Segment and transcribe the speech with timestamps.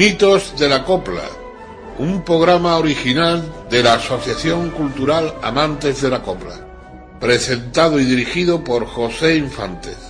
[0.00, 1.28] Mitos de la Copla,
[1.98, 6.54] un programa original de la Asociación Cultural Amantes de la Copla,
[7.20, 10.09] presentado y dirigido por José Infantes.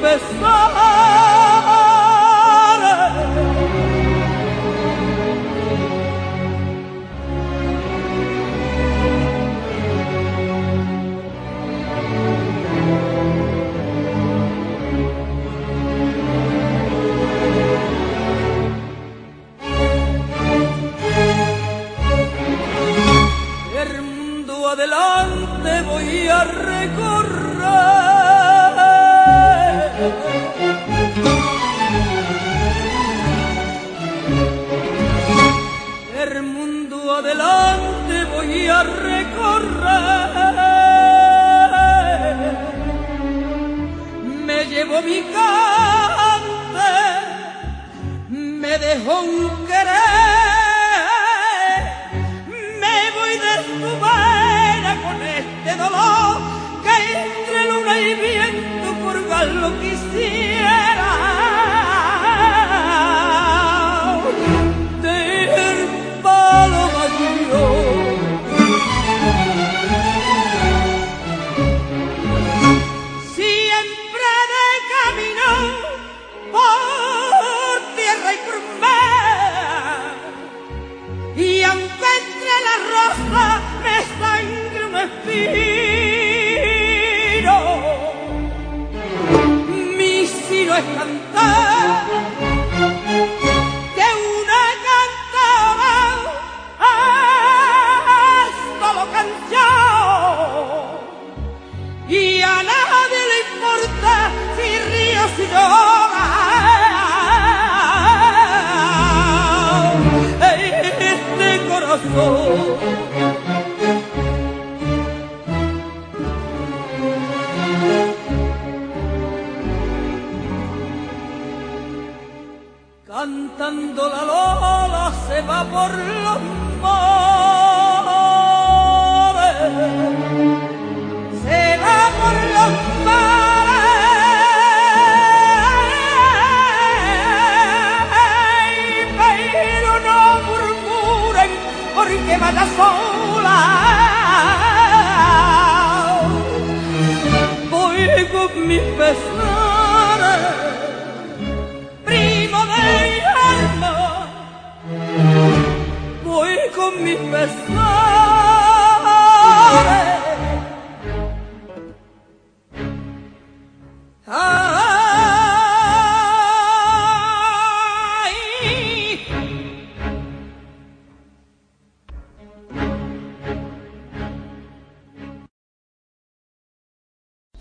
[0.00, 0.31] Pepe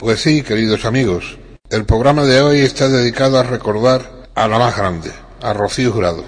[0.01, 1.37] Pues sí, queridos amigos,
[1.69, 5.11] el programa de hoy está dedicado a recordar a la más grande,
[5.43, 6.25] a Rocío Jurado.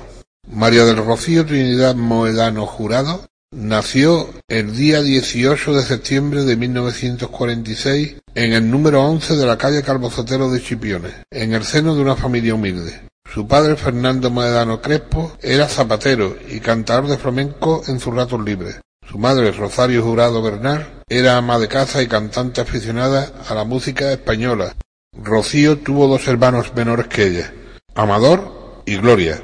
[0.47, 8.53] María del Rocío Trinidad Moedano Jurado nació el día 18 de septiembre de 1946 en
[8.53, 12.53] el número 11 de la calle Calvozotero de Chipiones, en el seno de una familia
[12.53, 13.01] humilde.
[13.25, 18.81] Su padre, Fernando Moedano Crespo, era zapatero y cantador de flamenco en sus ratos libres.
[19.09, 24.11] Su madre, Rosario Jurado Bernal, era ama de casa y cantante aficionada a la música
[24.11, 24.75] española.
[25.15, 27.53] Rocío tuvo dos hermanos menores que ella,
[27.95, 29.41] Amador y Gloria.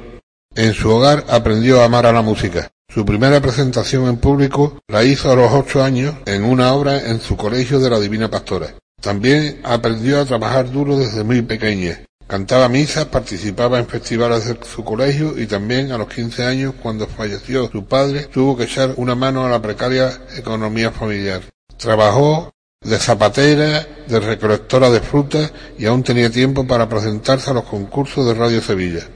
[0.54, 2.72] En su hogar aprendió a amar a la música.
[2.92, 7.20] Su primera presentación en público la hizo a los ocho años en una obra en
[7.20, 8.74] su colegio de la Divina Pastora.
[9.00, 12.00] También aprendió a trabajar duro desde muy pequeña.
[12.30, 17.08] Cantaba misas, participaba en festivales de su colegio y también a los 15 años, cuando
[17.08, 21.42] falleció su padre, tuvo que echar una mano a la precaria economía familiar.
[21.76, 27.64] Trabajó de zapatera, de recolectora de frutas y aún tenía tiempo para presentarse a los
[27.64, 29.08] concursos de Radio Sevilla.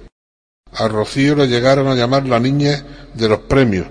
[0.73, 2.85] A Rocío le llegaron a llamar la niña
[3.15, 3.87] de los premios,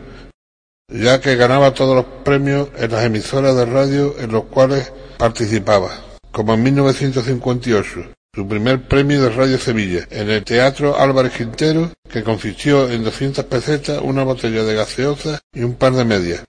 [0.89, 5.91] ya que ganaba todos los premios en las emisoras de radio en los cuales participaba,
[6.33, 12.24] como en 1958, su primer premio de Radio Sevilla, en el Teatro Álvarez Quintero, que
[12.24, 16.44] consistió en 200 pesetas, una botella de gaseosa y un par de medias.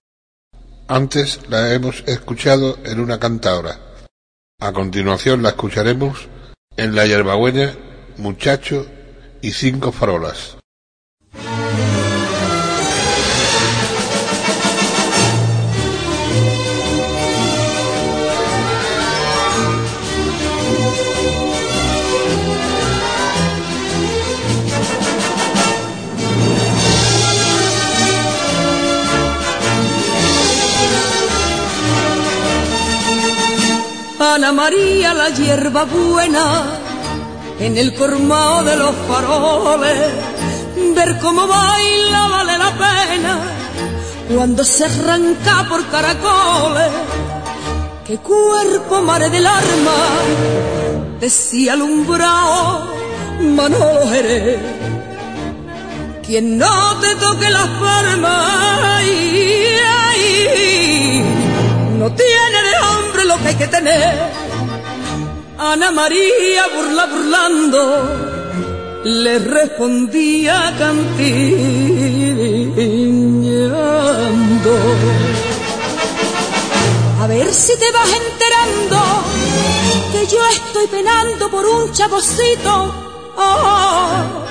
[0.88, 3.78] Antes la hemos escuchado en una cantaora.
[4.60, 6.28] A continuación la escucharemos
[6.78, 7.74] en La Yerbabuena,
[8.16, 8.86] Muchacho
[9.42, 10.56] y Cinco Farolas.
[34.34, 36.64] Ana María la hierba buena
[37.60, 40.10] en el cormao de los faroles.
[40.96, 43.38] Ver cómo baila vale la pena
[44.34, 46.90] cuando se arranca por caracoles.
[48.04, 49.98] Qué cuerpo mare del arma
[51.20, 52.88] decía alumbrado
[53.40, 54.58] Manolo Jerez.
[56.26, 58.74] Quien no te toque las palmas
[62.04, 64.14] no tiene de hombre lo que hay que tener
[65.56, 67.80] Ana María burla burlando
[69.04, 71.52] le respondía cantiñando.
[77.20, 78.98] A ver si te vas enterando
[80.12, 82.94] que yo estoy penando por un chavosito
[83.36, 84.44] oh,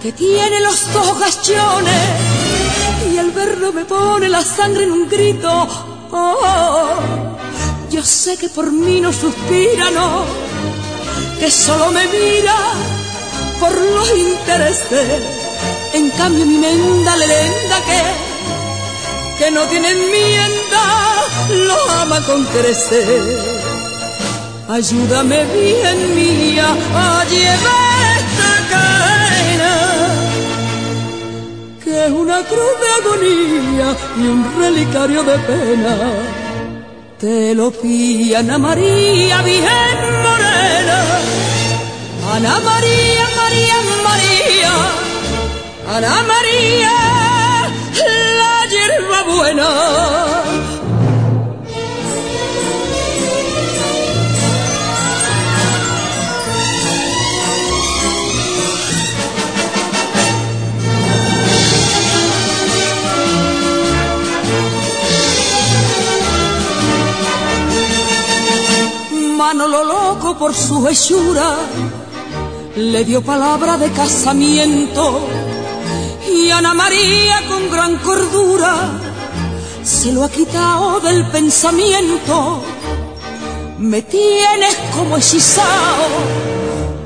[0.00, 2.10] que tiene los ojos gachones
[3.12, 5.91] y al verlo me pone la sangre en un grito.
[6.14, 6.94] Oh,
[7.90, 10.26] yo sé que por mí no suspira, no,
[11.40, 12.54] que solo me mira
[13.58, 15.22] por los intereses.
[15.94, 20.84] En cambio mi menda le lenda que, que no tiene enmienda,
[21.48, 23.62] lo ama con crecer.
[24.68, 29.91] Ayúdame bien mía a llevar esta cadena,
[31.92, 35.96] es una cruz de agonía y un relicario de pena
[37.22, 40.98] te lo pide Ana María Virgen Morena.
[42.34, 43.76] Ana María, María,
[44.08, 44.72] María,
[45.96, 46.94] Ana María,
[48.40, 50.51] la hierba buena.
[69.54, 71.56] Manolo loco por su hechura
[72.74, 75.28] le dio palabra de casamiento
[76.26, 78.72] y Ana María con gran cordura
[79.84, 82.62] se lo ha quitado del pensamiento.
[83.76, 86.06] Me tienes como hechizado,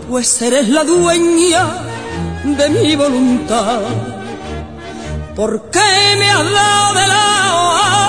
[0.09, 1.67] pues eres la dueña
[2.45, 3.81] de mi voluntad.
[5.35, 8.06] ¿Por qué me has dado de lado?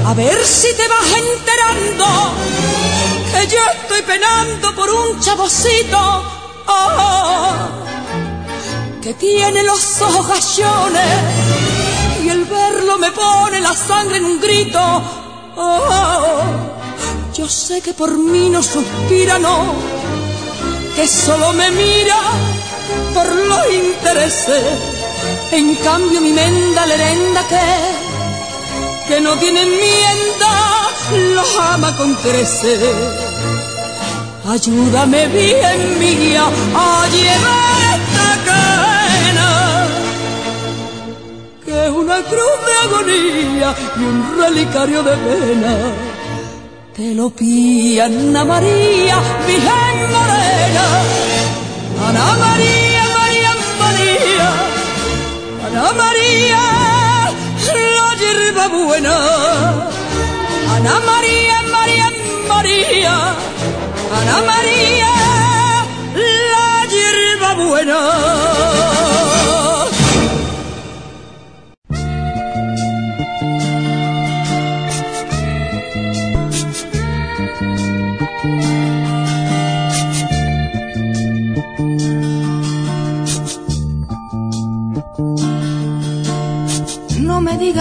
[0.07, 2.07] A ver si te vas enterando
[3.33, 6.01] que yo estoy penando por un chavosito
[6.67, 7.69] oh,
[9.03, 11.51] que tiene los ojos gallones
[12.25, 15.30] y el verlo me pone la sangre en un grito.
[15.63, 16.41] Oh,
[17.35, 19.75] yo sé que por mí no suspira, no
[20.97, 22.19] que solo me mira
[23.13, 24.65] por los intereses.
[25.53, 30.53] En cambio mi menda lerenda que, que no tiene enmienda,
[31.35, 32.81] los ama con creces.
[34.49, 38.90] Ayúdame bien mía a llevar esta
[41.73, 45.77] es una cruz de agonía y un relicario de pena
[47.01, 50.85] te lo pía Ana María, Virgen Morena.
[52.07, 54.49] Ana María, María, María.
[55.67, 56.63] Ana María,
[57.97, 59.17] la hierba buena.
[60.75, 62.13] Ana María, María,
[62.49, 63.15] María.
[64.19, 65.13] Ana María,
[66.53, 68.50] la hierba buena.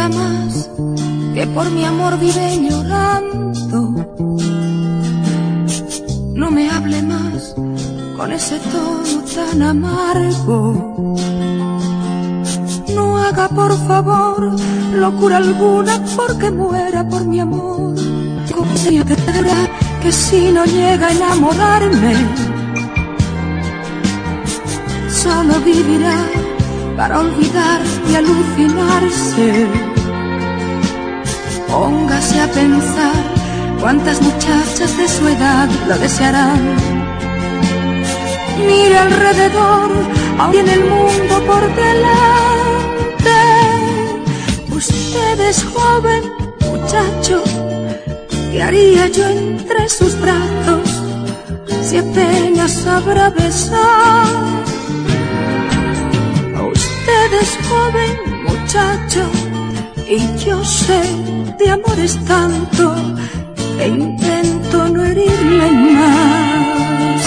[0.07, 0.69] Más
[1.33, 3.79] que por mi amor vive llorando.
[6.35, 7.55] No me hable más
[8.15, 11.15] con ese tono tan amargo.
[12.95, 14.55] No haga por favor
[14.93, 17.95] locura alguna porque muera por mi amor.
[18.55, 19.03] ¿Cómo sería
[20.01, 22.13] que si no llega a enamorarme,
[25.09, 26.17] solo vivirá
[26.95, 29.88] para olvidar y alucinarse.
[31.69, 33.23] Póngase a pensar
[33.79, 36.61] cuántas muchachas de su edad lo desearán.
[38.67, 39.89] Mire alrededor,
[40.37, 43.37] aún en el mundo por delante.
[44.71, 46.23] Usted es joven,
[46.69, 47.43] muchacho,
[48.51, 50.89] ¿qué haría yo entre sus brazos
[51.81, 54.59] si apenas sabrá besar?
[57.25, 59.29] Eres joven muchacho
[60.07, 62.95] y yo sé de amores tanto
[63.77, 67.23] que intento no herirle más.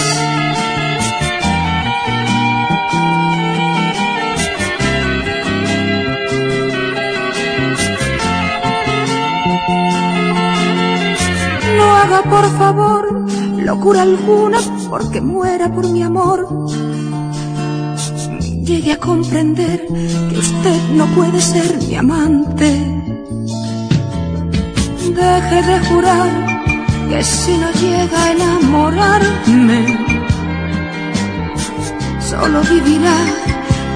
[11.77, 13.25] No haga por favor
[13.57, 14.59] locura alguna
[14.89, 16.67] porque muera por mi amor
[18.63, 19.85] llegue a comprender
[20.29, 22.92] que usted no puede ser mi amante.
[25.23, 26.31] Deje de jurar
[27.09, 29.79] que si no llega a enamorarme,
[32.29, 33.19] solo vivirá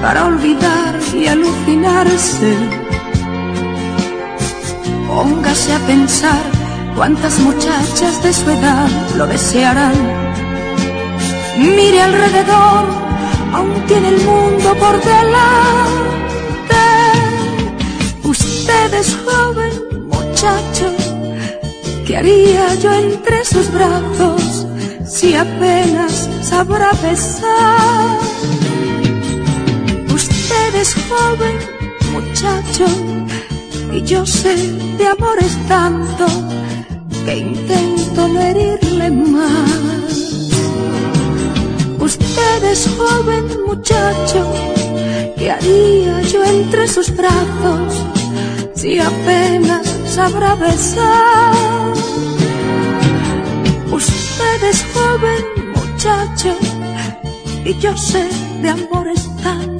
[0.00, 2.52] para olvidar y alucinarse.
[5.06, 6.42] Póngase a pensar
[6.96, 9.98] cuántas muchachas de su edad lo desearán.
[11.58, 12.84] Mire alrededor
[13.52, 16.84] aún tiene el mundo por delante.
[18.22, 19.72] Usted es joven,
[20.08, 20.97] muchacho,
[22.08, 24.66] ¿qué haría yo entre sus brazos
[25.06, 28.18] si apenas sabrá besar?
[30.14, 31.56] Usted es joven,
[32.12, 32.86] muchacho,
[33.92, 34.56] y yo sé
[34.96, 36.26] de amores tanto
[37.26, 40.48] que intento no herirle más.
[41.98, 44.50] Usted es joven muchacho,
[45.36, 48.02] ¿qué haría yo entre sus brazos
[48.74, 51.67] si apenas sabrá besar?
[53.90, 56.56] Usted es joven muchacho
[57.64, 58.28] y yo sé
[58.62, 59.77] de amores tanto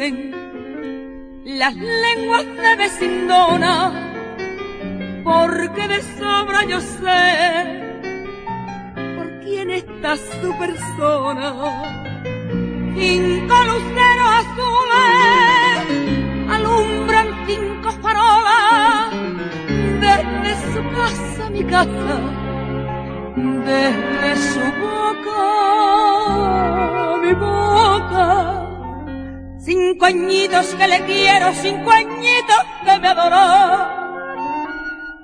[0.00, 3.92] las lenguas de vecindona,
[5.22, 7.82] porque de sobra yo sé
[8.94, 11.52] por quién está su persona.
[12.96, 15.84] Cinco luceros azules
[16.48, 19.10] alumbran cinco farolas
[20.00, 22.20] desde su casa mi casa,
[23.36, 25.40] desde su boca
[27.22, 28.59] mi boca.
[29.62, 33.90] Cinco añitos que le quiero, cinco añitos que me adoro.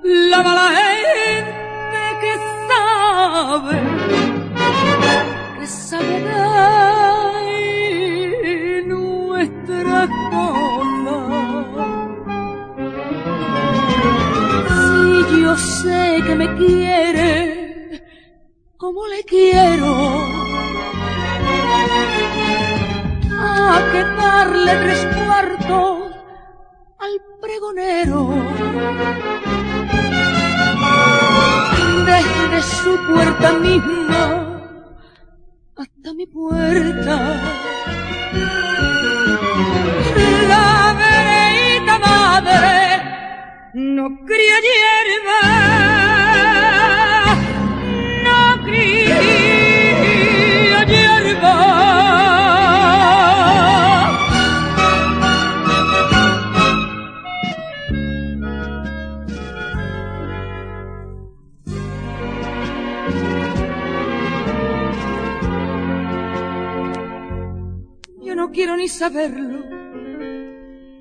[0.03, 2.33] La mala gente que
[2.69, 3.81] sabe,
[5.59, 6.21] que sabe
[8.43, 11.19] de nuestra cosa.
[14.69, 18.03] Si yo sé que me quiere,
[18.77, 20.26] como le quiero
[23.93, 26.13] que darle tres cuartos
[26.99, 28.21] al pregonero.
[32.07, 34.57] Desde su puerta misma
[35.77, 37.17] hasta mi puerta.
[40.49, 42.63] La vereita madre
[43.75, 45.41] no cría hierba.
[68.67, 69.61] Quiero ni saberlo.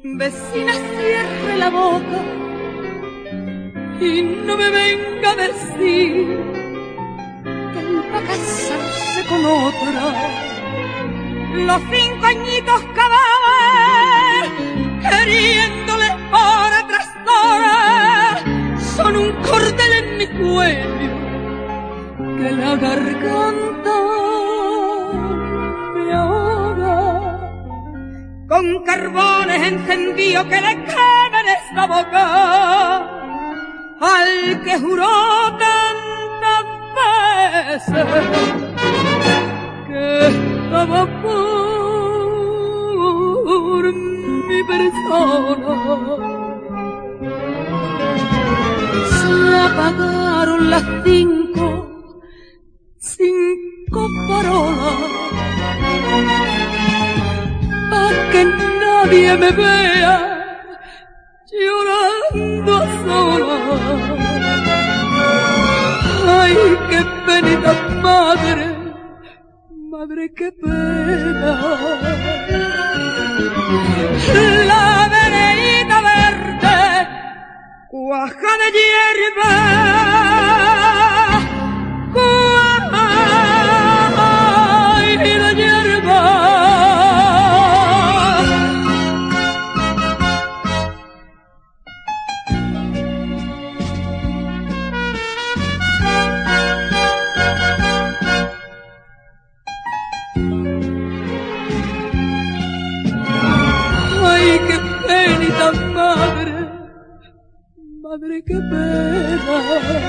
[0.03, 2.19] Vecina, cierre la boca
[3.99, 6.27] y no me venga a decir
[7.73, 10.03] que él va a casarse con otra.
[11.55, 13.21] Los cinco añitos cada
[15.09, 18.43] queriéndole hora tras hora,
[18.95, 21.15] son un cordel en mi cuello
[22.37, 24.34] que la garganta
[28.95, 32.23] carbones encendidos que le quemen esta boca
[33.99, 35.07] al que juró
[35.65, 36.65] tantas
[36.99, 38.05] veces
[39.87, 41.43] que estaba por
[44.49, 45.75] mi persona.
[49.17, 49.33] Se
[49.67, 51.65] apagaron las cinco,
[52.97, 55.24] cinco parolas
[59.05, 60.17] nadie me vea
[61.51, 63.59] llorando sola.
[66.39, 66.55] Ay,
[66.89, 68.65] qué penita madre,
[69.91, 71.53] madre qué pena.
[74.71, 77.07] La vereita verde,
[77.89, 80.74] cuaja de hierba.
[109.65, 110.05] La de.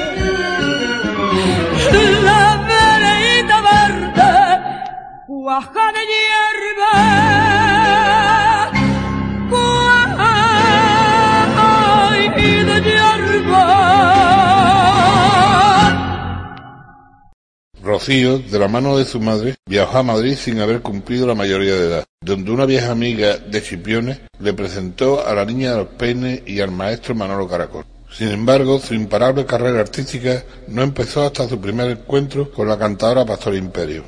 [17.83, 21.75] Rocío, de la mano de su madre, viajó a Madrid sin haber cumplido la mayoría
[21.75, 25.89] de edad, donde una vieja amiga de Chipiones le presentó a la niña de los
[25.89, 27.87] peines y al maestro Manolo Caracol.
[28.17, 33.27] Sin embargo, su imparable carrera artística no empezó hasta su primer encuentro con la cantadora
[33.27, 34.05] Pastor Imperio.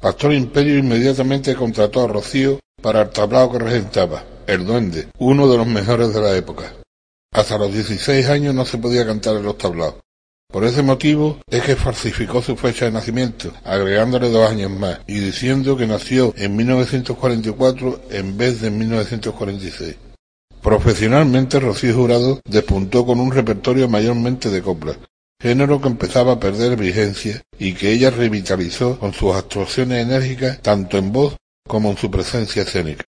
[0.00, 5.56] Pastor Imperio inmediatamente contrató a Rocío para el tablao que regentaba, El Duende, uno de
[5.56, 6.72] los mejores de la época.
[7.32, 9.94] Hasta los 16 años no se podía cantar en los tablaos.
[10.52, 15.20] Por ese motivo es que falsificó su fecha de nacimiento, agregándole dos años más y
[15.20, 19.96] diciendo que nació en 1944 en vez de en 1946.
[20.64, 24.96] Profesionalmente, Rocío Jurado despuntó con un repertorio mayormente de coplas,
[25.38, 30.96] género que empezaba a perder vigencia y que ella revitalizó con sus actuaciones enérgicas tanto
[30.96, 31.36] en voz
[31.68, 33.04] como en su presencia escénica.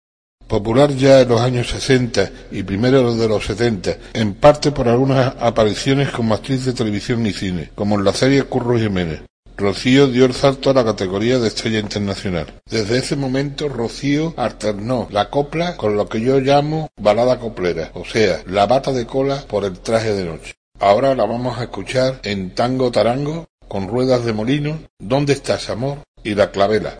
[0.46, 5.34] Popular ya en los años 60 y primeros de los 70, en parte por algunas
[5.40, 9.22] apariciones como actriz de televisión y cine, como en la serie Curro Jiménez.
[9.56, 12.60] Rocío dio el salto a la categoría de estrella internacional.
[12.70, 18.04] Desde ese momento Rocío alternó la copla con lo que yo llamo balada coplera, o
[18.04, 20.54] sea, la bata de cola por el traje de noche.
[20.78, 25.98] Ahora la vamos a escuchar en tango tarango, con ruedas de molino, ¿Dónde estás, amor?
[26.22, 26.98] y la clavela.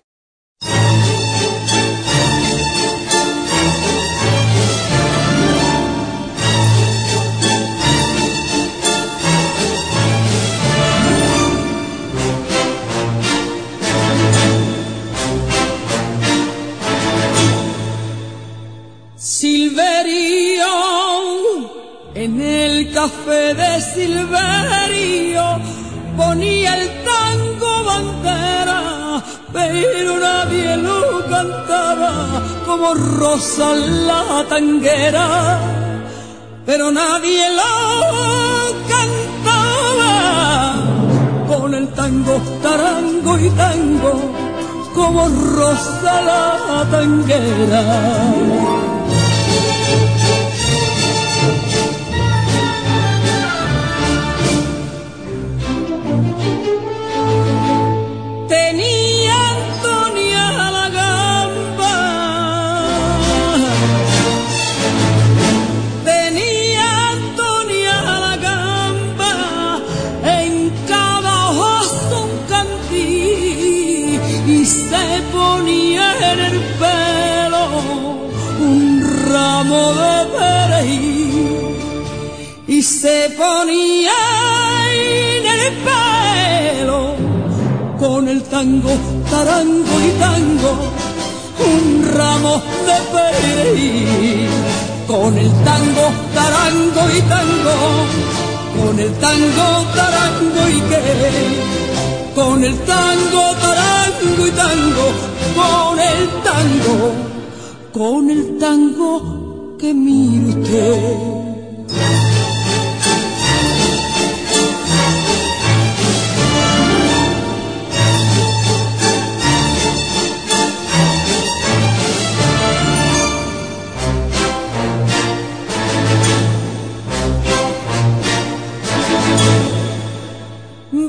[22.26, 25.44] En el café de Silverio
[26.16, 32.12] ponía el tango bandera, pero nadie lo cantaba
[32.66, 33.68] como Rosa
[34.08, 35.60] la tanguera,
[36.64, 37.72] pero nadie lo
[38.92, 40.14] cantaba
[41.46, 44.12] con el tango, tarango y tango
[44.96, 47.84] como Rosa la tanguera.
[83.06, 84.18] Se ponía
[84.90, 87.14] en el pelo
[88.00, 88.90] con el tango,
[89.30, 90.72] tarango y tango,
[91.70, 91.84] un
[92.16, 92.54] ramo
[92.88, 94.48] de perejil.
[95.06, 97.74] Con el tango, tarango y tango,
[98.76, 101.02] con el tango, tarango y qué.
[102.34, 105.06] Con el tango, tarango y tango,
[105.60, 106.96] con el tango,
[107.92, 111.45] con el tango que mire usted.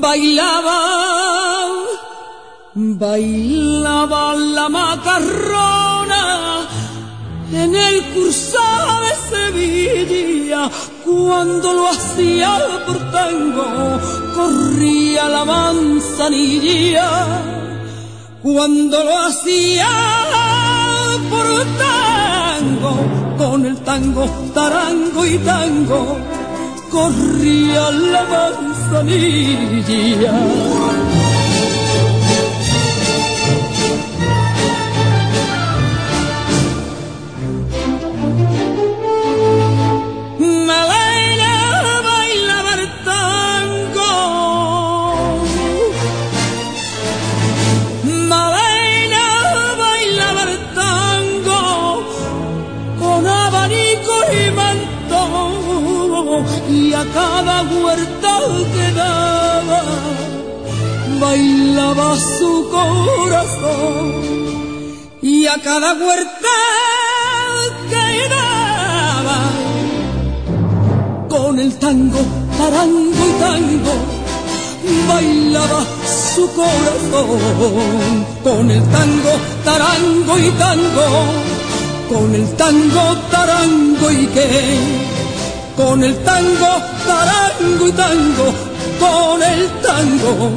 [0.08, 0.80] Bailaba,
[2.74, 6.24] bailaba la macarrona
[7.52, 10.70] en el cursado de Sevilla,
[11.04, 12.50] cuando lo hacía
[12.86, 13.66] por tango,
[14.34, 17.08] corría la manzanilla,
[18.42, 19.90] cuando lo hacía
[21.32, 21.48] por
[21.84, 22.92] tango,
[23.36, 26.00] con el tango, tarango y tango,
[26.90, 30.32] corría la manzanilla manzanilla.
[57.14, 58.38] Cada huerta
[58.74, 59.82] quedaba,
[61.20, 64.12] bailaba su corazón.
[65.22, 66.56] Y a cada huerta
[67.90, 69.38] quedaba
[71.28, 72.20] con el tango,
[72.56, 73.94] tarango y tango,
[75.08, 75.84] bailaba
[76.34, 78.26] su corazón.
[78.44, 79.32] Con el tango,
[79.64, 81.06] tarango y tango,
[82.08, 85.07] con el tango, tarango y qué
[85.78, 86.70] con el tango,
[87.06, 88.46] tarango y tango,
[88.98, 90.50] con el tango,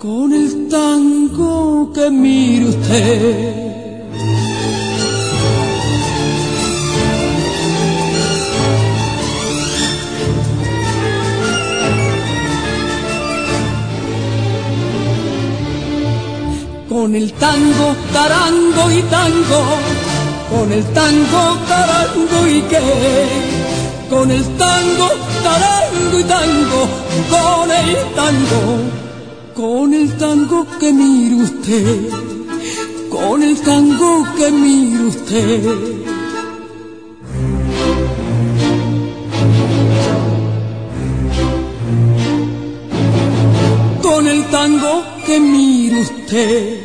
[0.00, 3.72] con el tango que mire usted.
[16.88, 19.60] Con el tango, tarango y tango,
[20.50, 23.51] con el tango, tarango y qué
[24.12, 25.08] con el tango,
[25.42, 26.80] tarango y tango,
[27.30, 28.62] con el tango,
[29.54, 32.10] con el tango que mire usted,
[33.08, 35.62] con el tango que mire usted.
[44.02, 46.81] Con el tango que mire usted.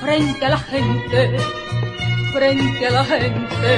[0.00, 1.36] frente a la gente,
[2.34, 3.70] frente a la gente.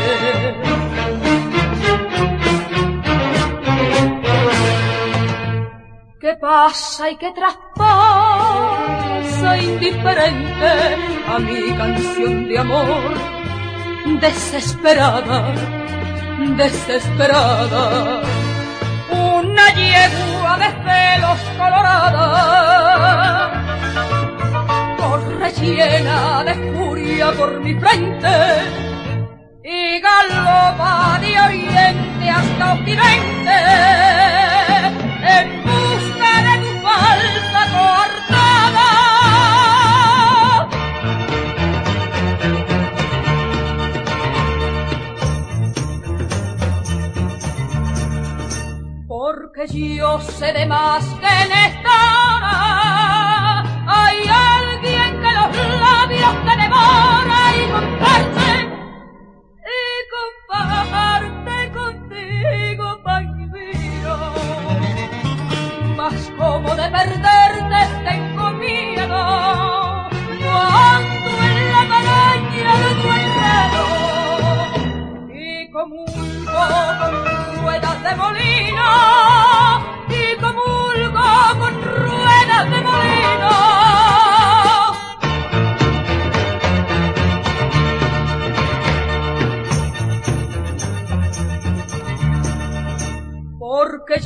[6.21, 7.79] ¿Qué pasa y qué traspasa
[9.59, 10.73] indiferente
[11.29, 13.15] a mi canción de amor
[14.21, 15.55] desesperada,
[16.57, 18.23] desesperada?
[19.11, 22.84] Una yegua de celos colorada
[25.51, 28.29] se llena de furia por mi frente
[29.63, 33.57] y galopa de oriente hasta occidente
[35.37, 38.91] en busca de tu falta cortada.
[49.07, 51.97] Porque yo sé de más que en esta
[53.87, 54.54] hora
[55.53, 58.14] la vida te devora y con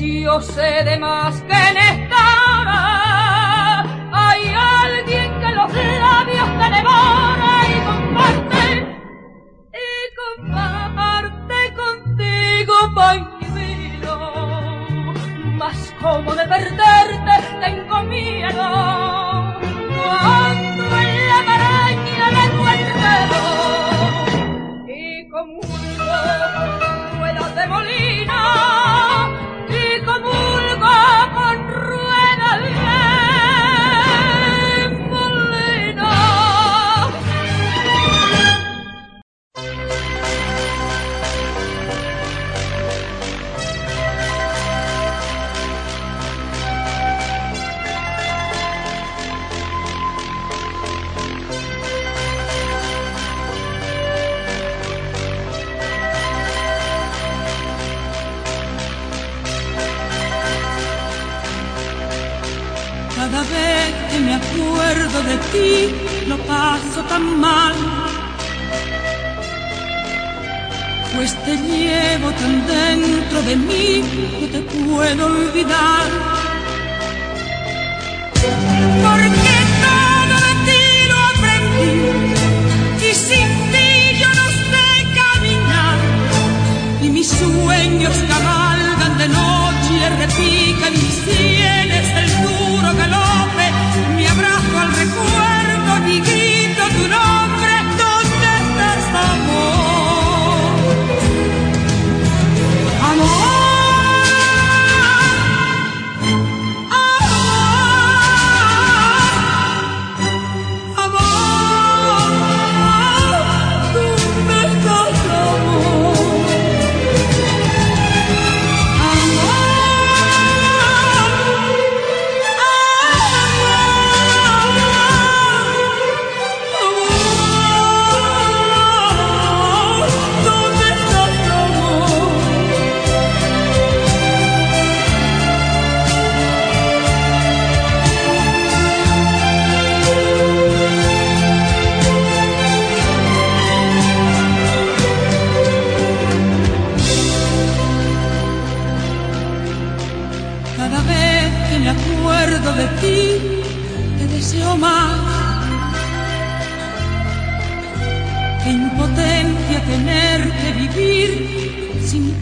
[0.08, 1.88] Yo sé de más que en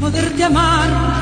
[0.00, 1.15] poderte amar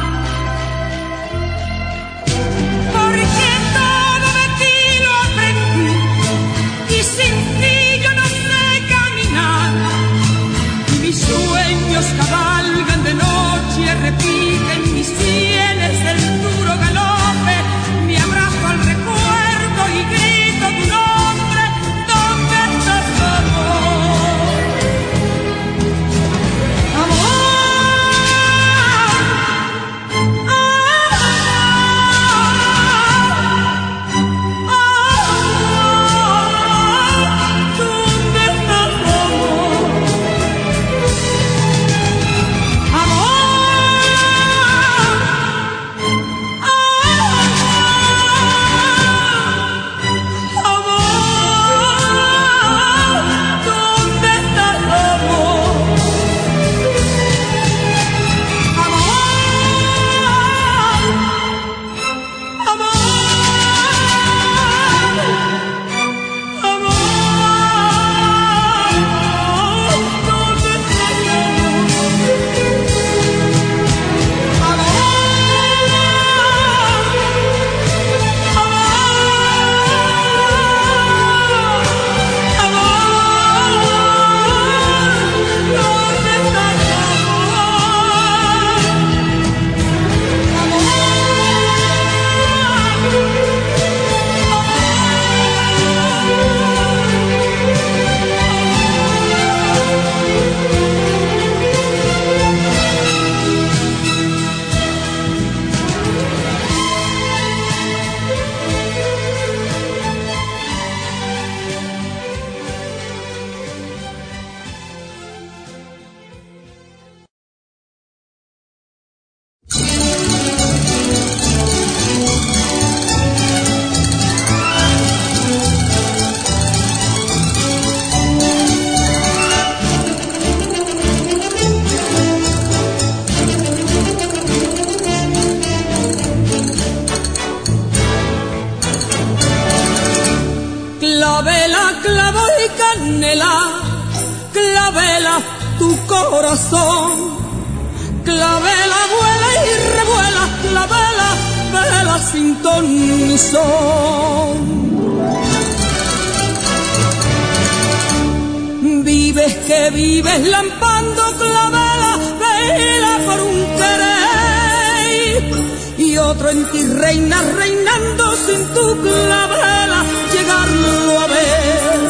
[166.55, 170.01] en ti reina, reinando sin tu clavela,
[170.33, 172.01] llegarlo a ver.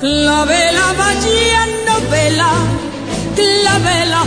[0.00, 2.50] Clavela, vaya novela,
[3.38, 4.22] clavela,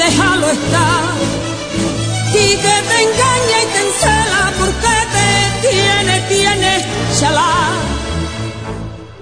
[0.00, 1.04] déjalo estar.
[2.42, 5.28] Y que te engaña y te encela, porque te
[5.66, 6.72] tiene, tiene,
[7.18, 7.54] chalá.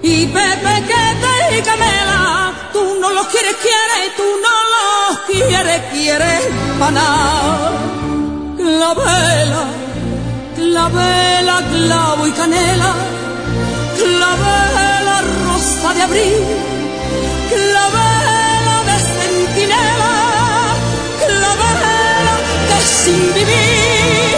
[0.01, 6.41] Y Pepe que te camela, tú no los quieres, quieres, tú no los quieres, quieres
[6.79, 8.02] panar.
[8.63, 9.65] Clavela,
[10.55, 12.91] clavela, clavo y canela,
[13.97, 16.37] clavela, rosa de abril,
[17.51, 20.13] clavela de centinela,
[21.25, 22.35] clavela
[22.69, 24.37] que sin vivir,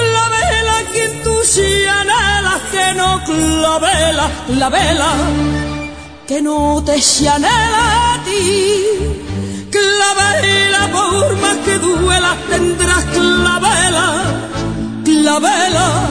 [0.00, 5.12] clavela quien tú si anhelas que no clavela, clavela
[6.26, 9.29] que no te anhela a ti.
[10.10, 14.24] Clavela, por más que duela, tendrás clavela,
[15.04, 16.08] clavela,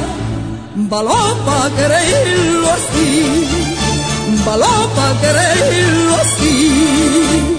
[0.75, 3.47] valor para quererlo así,
[4.45, 7.58] valor para quererlo así.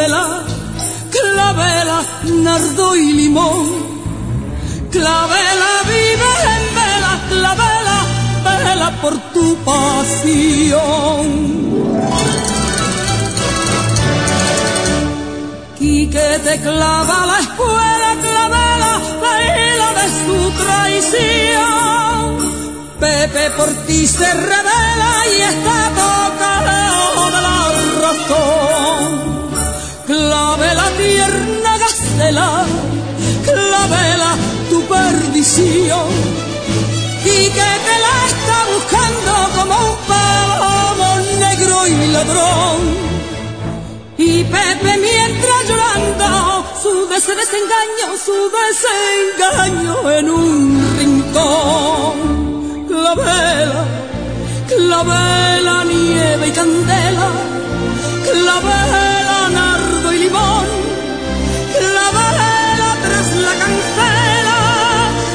[0.00, 0.44] Candela,
[1.10, 3.66] clavela, nardo y limón,
[4.90, 7.98] clavela, vive en vela, clavela,
[8.44, 11.26] vela por tu pasión.
[15.78, 18.92] Quique te clava la escuela, clavela,
[19.24, 22.28] vela de su traición.
[22.98, 26.29] Pepe por ti se revela y está tocado
[30.30, 32.64] Clave la tierna gacela,
[33.44, 34.32] clavela
[34.70, 36.08] tu perdición.
[37.24, 41.08] Y que te la está buscando como un palomo
[41.44, 42.78] negro y ladrón.
[44.18, 50.52] Y Pepe mientras llorando su ese desengaño, su desengaño en un
[50.96, 52.14] rincón.
[52.86, 53.84] Clavela,
[54.68, 57.28] clavela, nieve y candela,
[58.24, 59.09] clavela,
[60.30, 60.66] nardo y limón,
[61.78, 64.58] clavela tras la cancela,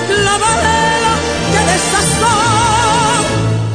[0.10, 1.14] clavela
[1.52, 3.24] que desazón,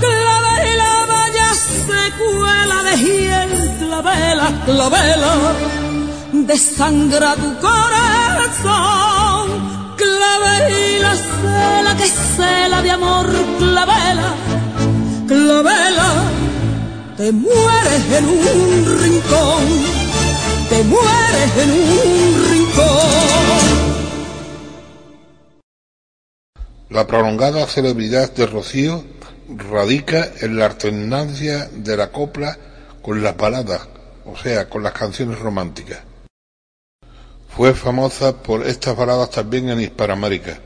[0.00, 1.50] clavela vaya
[1.88, 5.32] secuela de hiel, clavela, clavela,
[6.32, 9.46] desangra tu corazón.
[9.96, 13.26] Clavela, cela que cela de amor,
[13.58, 14.30] clavela,
[15.26, 16.10] clavela,
[17.18, 19.62] te mueres en un rincón,
[20.80, 22.86] te mueres en un rincón.
[26.88, 29.04] La prolongada celebridad de Rocío
[29.70, 32.56] radica en la alternancia de la copla
[33.02, 33.88] con las baladas,
[34.24, 36.00] o sea, con las canciones románticas.
[37.48, 40.60] Fue famosa por estas baladas también en Hispanoamérica,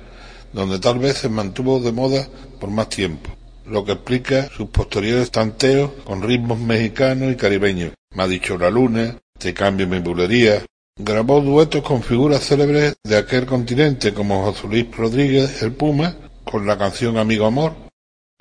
[0.53, 2.29] donde tal vez se mantuvo de moda
[2.61, 3.31] por más tiempo,
[3.67, 7.93] lo que explica sus posteriores tanteos con ritmos mexicanos y caribeños.
[8.15, 10.65] Me ha dicho la luna, Te cambio mi bulería.
[10.97, 16.67] Grabó duetos con figuras célebres de aquel continente como José Luis Rodríguez el Puma, con
[16.67, 17.75] la canción Amigo Amor,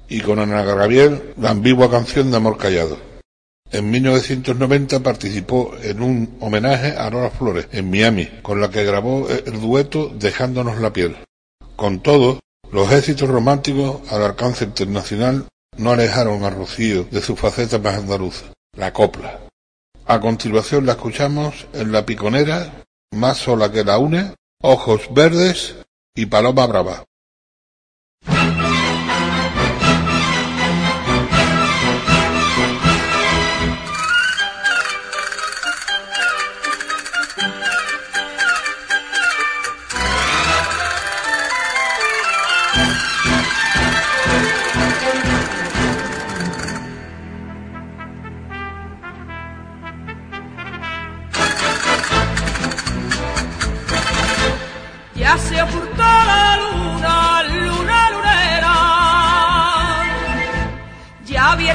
[0.08, 2.98] y con Ana Gabriel la ambigua canción de Amor Callado.
[3.72, 9.28] En 1990 participó en un homenaje a Lola Flores en Miami, con la que grabó
[9.30, 11.18] el dueto Dejándonos la piel.
[11.76, 12.39] Con todo,
[12.72, 18.46] los éxitos románticos al alcance internacional no alejaron a Rocío de su faceta más andaluza,
[18.78, 19.39] la copla.
[20.06, 22.84] A continuación la escuchamos en La Piconera,
[23.14, 25.76] Más sola que la une, Ojos verdes
[26.14, 27.06] y Paloma Brava.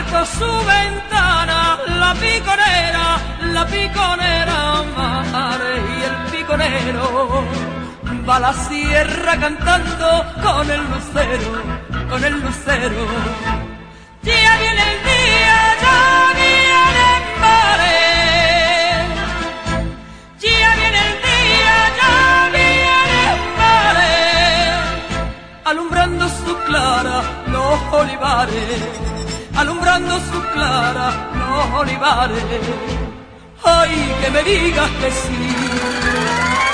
[0.08, 3.18] Su ventana, la piconera,
[3.52, 7.44] la piconera, madre y el piconero.
[8.28, 11.52] Va a la sierra cantando con el lucero,
[12.10, 13.06] con el lucero.
[14.22, 16.00] Ya viene el día, ya
[16.40, 18.00] viene el mare.
[20.40, 22.14] Ya viene el día, ya
[22.56, 24.14] viene el mare.
[25.64, 28.82] Alumbrando su clara los olivares,
[29.58, 32.44] alumbrando su clara los olivares.
[33.64, 35.56] Ay, que me digas que sí,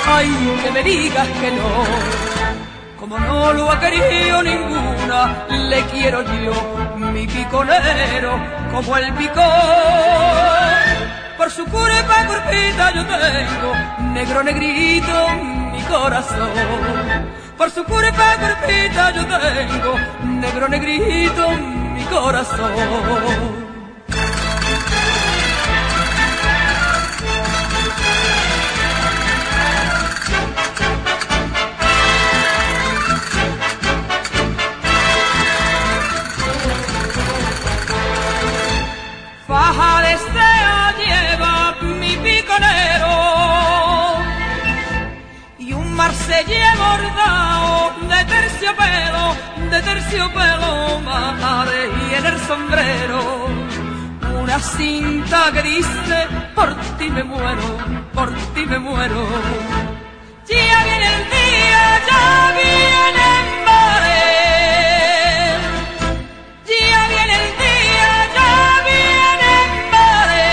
[0.07, 1.71] ay, que me digas que no.
[3.01, 6.53] Como no lo ha querido ninguna, le quiero yo,
[6.97, 8.39] mi piconero,
[8.71, 9.45] como el picón.
[11.39, 13.73] Por su curva curvita yo tengo,
[14.13, 15.29] negro negrito,
[15.73, 17.44] mi corazón.
[17.57, 19.95] Por su curva curvita yo tengo,
[20.25, 21.51] negro negrito,
[21.95, 22.73] mi corazón.
[39.47, 43.15] Faja de sea lleva mi piconero
[45.59, 47.44] y un marsellé bordado
[48.65, 49.37] terciopelo,
[49.71, 53.49] de terciopelo, madre, y en el sombrero
[54.41, 57.79] una cinta dice por ti me muero,
[58.15, 59.27] por ti me muero.
[60.47, 64.23] Ya viene el día, ya viene el mare.
[66.67, 68.55] Ya viene el día, ya
[68.89, 70.53] viene el mare.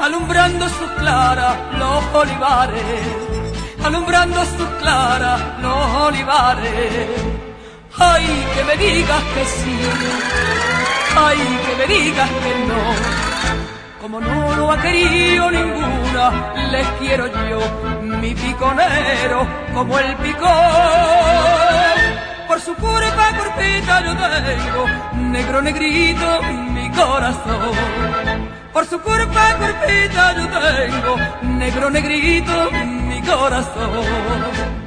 [0.00, 3.25] Alumbrando sus claras los olivares,
[3.86, 7.08] alumbrando sus claras los olivares.
[7.98, 9.78] Ay, que me digas que sí,
[11.16, 12.82] ay, que me digas que no.
[14.02, 17.60] Como no lo ha querido ninguna, les quiero yo,
[18.02, 20.50] mi piconero, como el picón.
[22.48, 24.86] Por su curva curvita yo tengo,
[25.30, 26.42] negro negrito,
[26.74, 27.72] mi corazón.
[28.72, 34.86] Por su curva curvita yo tengo, negro negrito, mi corazón.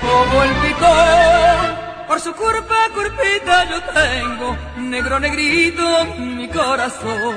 [0.00, 1.84] como el picón.
[2.08, 7.36] Por su curva curvita yo tengo negro negrito mi corazón.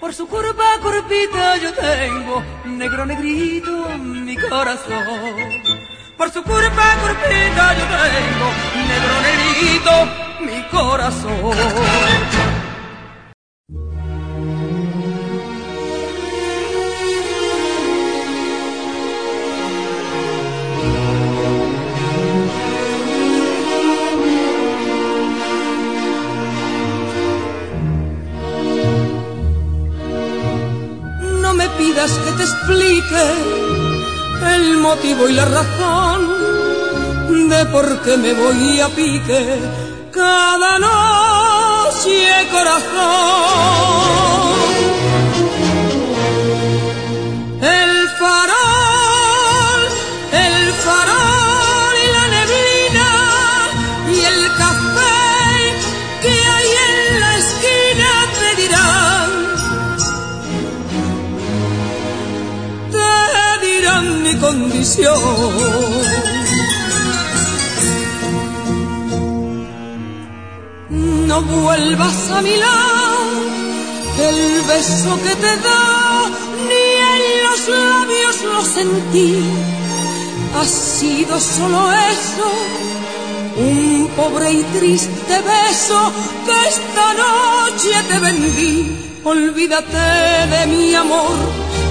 [0.00, 5.83] Por su curva curvita yo tengo negro negrito mi corazón.
[6.16, 8.48] Por su curva curvita yo tengo
[8.88, 9.14] negro
[10.40, 11.32] mi corazón.
[31.42, 33.63] No me pidas que te explique
[34.64, 36.20] el motivo y la razón
[37.48, 39.58] de por qué me voy a pique
[40.10, 43.84] cada noche corazón.
[47.60, 48.73] El farol,
[71.26, 73.16] No vuelvas a mi lado,
[74.18, 76.30] el beso que te da,
[76.68, 79.42] ni en los labios lo sentí.
[80.54, 82.48] Ha sido solo eso,
[83.56, 86.12] un pobre y triste beso
[86.44, 88.96] que esta noche te vendí.
[89.24, 91.36] Olvídate de mi amor,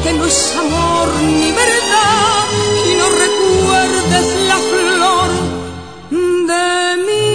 [0.04, 2.46] que no es amor ni verdad,
[3.04, 5.30] no recuerdes la flor
[6.50, 6.68] de
[7.08, 7.28] mi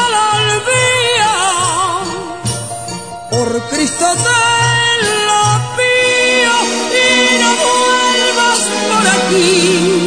[0.00, 1.34] al olvido,
[3.30, 4.42] por Cristo te
[5.28, 5.42] lo
[5.78, 6.56] pido,
[7.02, 7.08] y
[7.42, 9.97] no vuelvas por aquí.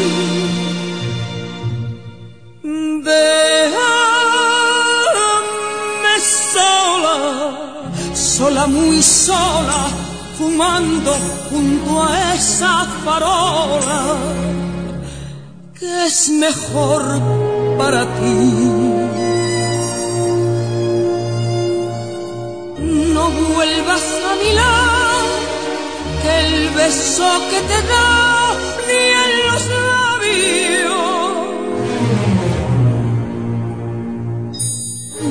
[9.25, 9.81] Sola,
[10.37, 11.11] fumando
[11.49, 12.73] junto a esa
[13.05, 14.01] farola
[15.77, 17.03] que es mejor
[17.77, 18.39] para ti.
[23.15, 25.33] No vuelvas a mi lado,
[26.21, 28.11] que el beso que te da
[28.87, 31.01] ni en los labios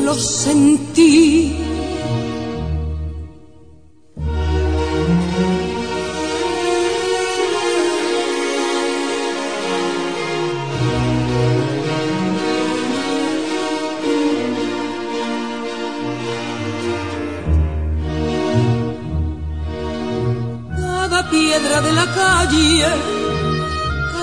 [0.05, 1.59] lo sentí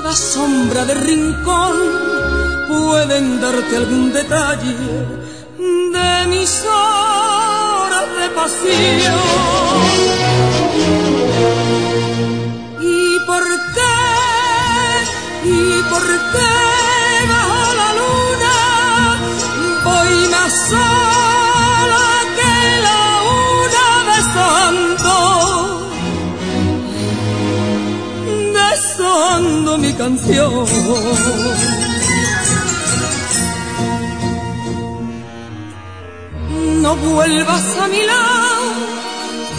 [0.07, 1.75] cada sombra de rincón
[2.69, 4.73] pueden darte algún detalle
[5.57, 9.19] de mis horas de pasión.
[12.79, 13.43] ¿Y por
[13.75, 13.97] qué?
[15.43, 16.53] ¿Y por qué
[17.31, 18.55] bajo la luna
[19.83, 21.36] voy más sola
[29.77, 30.65] mi canción.
[36.81, 38.65] No vuelvas a mi lado,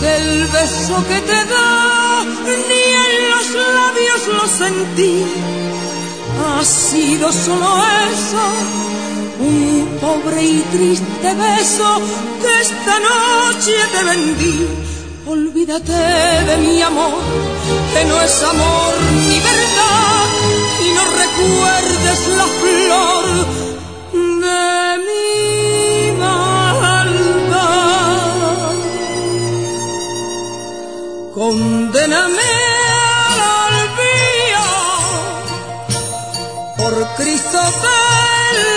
[0.00, 2.24] que el beso que te da
[2.70, 3.46] ni en los
[3.78, 5.24] labios lo sentí.
[6.46, 7.70] Ha sido solo
[8.12, 8.44] eso,
[9.40, 12.00] un pobre y triste beso
[12.40, 14.68] que esta noche te vendí
[15.30, 17.12] Olvídate de mi amor,
[17.92, 18.94] que no es amor
[19.26, 20.26] ni verdad,
[20.84, 23.24] y no recuerdes la flor
[24.42, 27.48] de mi maldad.
[31.34, 32.50] Condéname
[33.28, 34.66] al olvido,
[36.76, 38.00] por Cristo te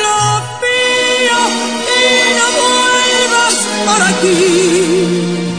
[0.03, 0.19] lo
[0.61, 1.39] pido,
[1.87, 2.01] y
[2.37, 5.50] no vuelvas por aquí.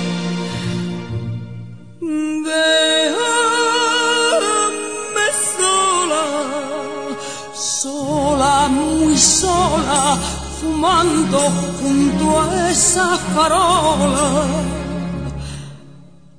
[9.16, 10.18] Sola,
[10.61, 11.38] fumando
[11.80, 14.47] junto a esa farola,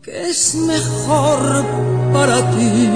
[0.03, 1.39] que es mejor
[2.11, 2.89] para ti.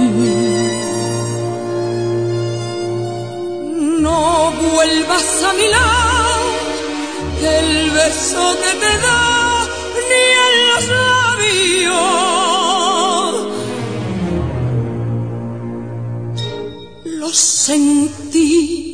[4.01, 6.43] No vuelvas a mi lado,
[7.41, 9.23] el beso que te da
[10.09, 11.87] ni en los labios
[17.19, 18.86] lo sentí.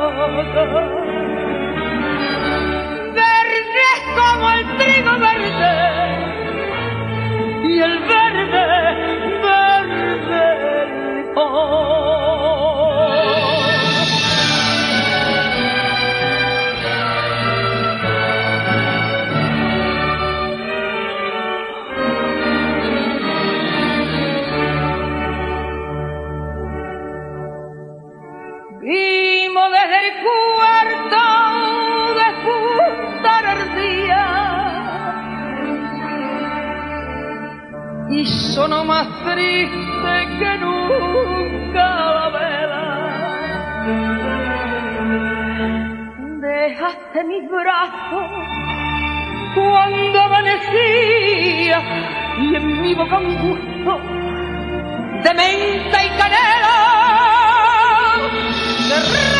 [0.00, 1.23] somos la almohada
[39.04, 41.86] más triste que nunca
[42.16, 42.84] la vela.
[46.40, 48.30] Dejaste mis brazos
[49.54, 51.78] cuando amanecía
[52.40, 54.00] y en mi boca un gusto
[55.22, 56.76] de menta y canela.
[58.88, 59.33] Serrana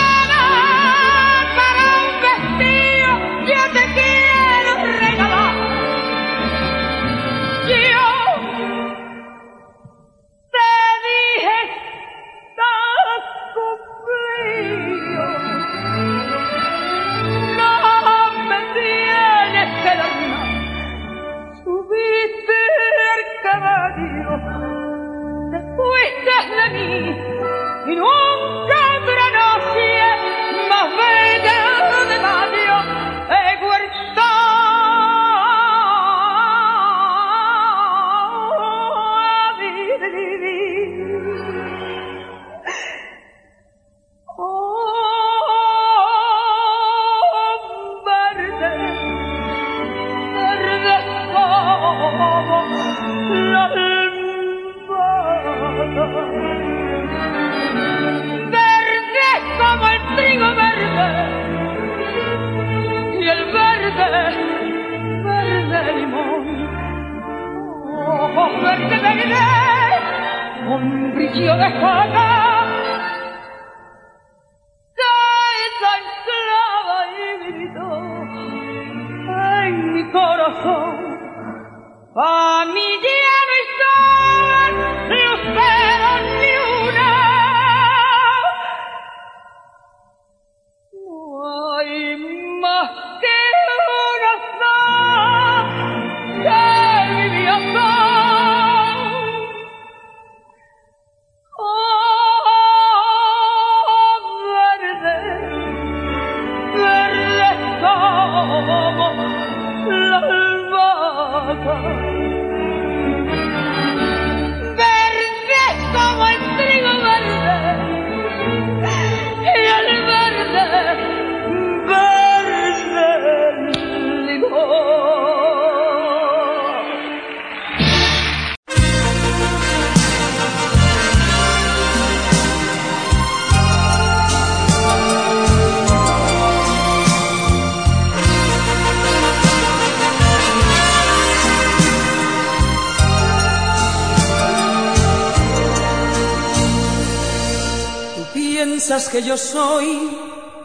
[148.94, 150.16] que yo soy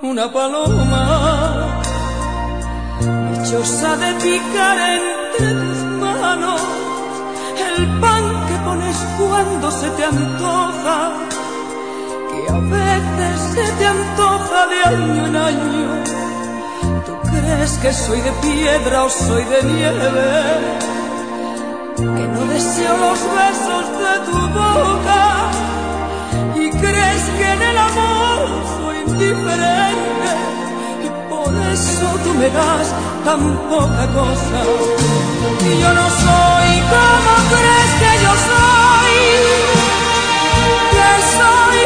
[0.03, 1.81] una paloma,
[3.31, 6.61] dichosa de picar entre tus manos
[7.67, 11.11] el pan que pones cuando se te antoja,
[12.29, 16.03] que a veces se te antoja de año en año.
[17.07, 20.43] Tú crees que soy de piedra o soy de nieve,
[21.95, 25.78] que no deseo los besos de tu boca
[27.37, 28.39] que en el amor
[28.77, 30.29] soy indiferente.
[31.05, 32.87] Y por eso tú me das
[33.25, 34.59] tan poca cosa.
[35.69, 39.15] Y yo no soy como crees que yo soy.
[40.95, 41.79] Que soy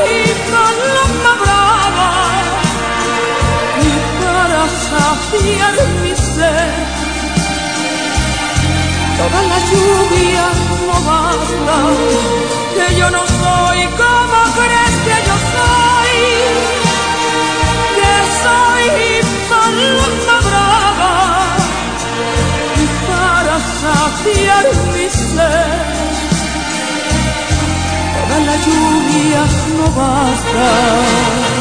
[0.51, 2.11] paloma brava
[3.81, 3.91] y
[4.21, 6.93] para saciar mi sed
[9.17, 10.45] toda la lluvia
[10.87, 11.75] no basta,
[12.75, 14.92] que yo no soy como crees
[19.83, 21.55] paloma brava,
[22.75, 26.13] y para saciar mi sed,
[28.15, 29.43] toda la lluvia
[29.77, 31.52] no basta.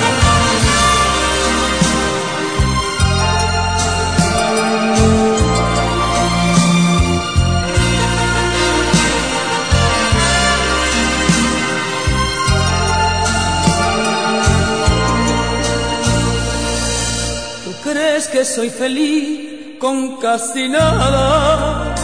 [18.44, 21.94] Soy feliz con casi nada.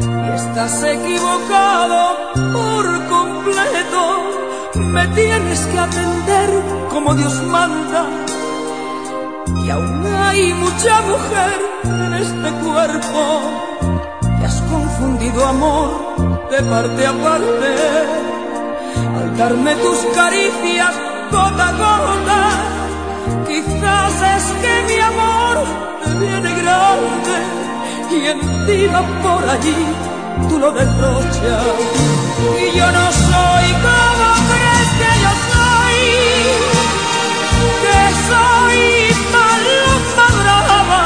[0.00, 4.02] Y estás equivocado por completo.
[4.74, 6.50] Me tienes que atender
[6.90, 8.06] como Dios manda.
[9.64, 13.40] Y aún hay mucha mujer en este cuerpo.
[14.40, 15.90] Y has confundido amor
[16.50, 17.70] de parte a parte.
[19.18, 20.94] Al darme tus caricias
[21.32, 22.75] gota a gota
[23.56, 25.64] Quizás es que mi amor
[26.04, 27.36] te viene grande
[28.12, 29.80] y encima por allí
[30.46, 31.64] tú lo derrochas.
[32.60, 36.00] Y yo no soy como crees que yo soy,
[37.82, 38.80] que soy
[39.32, 41.04] paloma brava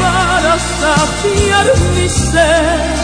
[0.00, 1.66] para saciar
[1.96, 3.00] mi sed.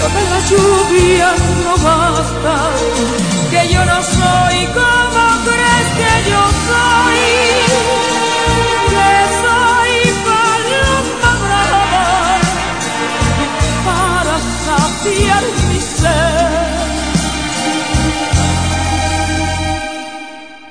[0.00, 1.28] Toda la lluvia
[1.64, 2.54] no basta,
[3.72, 7.24] yo no soy como crees que yo soy,
[8.92, 9.10] que
[9.42, 9.94] soy
[10.26, 12.06] paloma brava
[13.86, 14.36] para
[14.66, 16.66] saciar mi ser.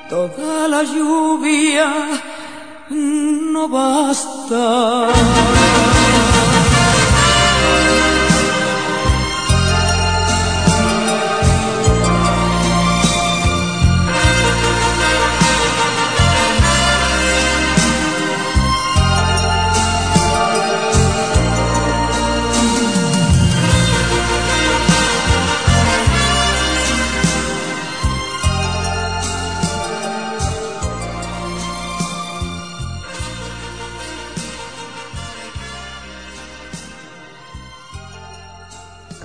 [0.10, 1.88] Toda la lluvia
[2.90, 4.66] no basta.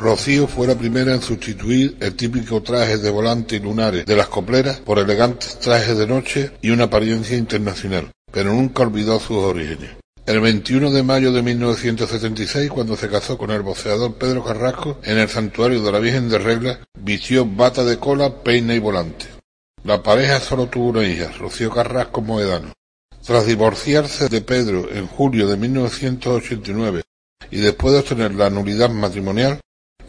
[0.00, 4.28] Rocío fue la primera en sustituir el típico traje de volante y lunares de las
[4.28, 9.90] copleras por elegantes trajes de noche y una apariencia internacional, pero nunca olvidó sus orígenes.
[10.24, 15.18] El 21 de mayo de 1976, cuando se casó con el boceador Pedro Carrasco en
[15.18, 19.26] el santuario de la Virgen de Regla, vistió bata de cola, peina y volante.
[19.84, 22.72] La pareja solo tuvo una hija, Rocío Carrasco Moedano.
[23.22, 27.02] Tras divorciarse de Pedro en julio de 1989
[27.50, 29.60] y después de obtener la nulidad matrimonial,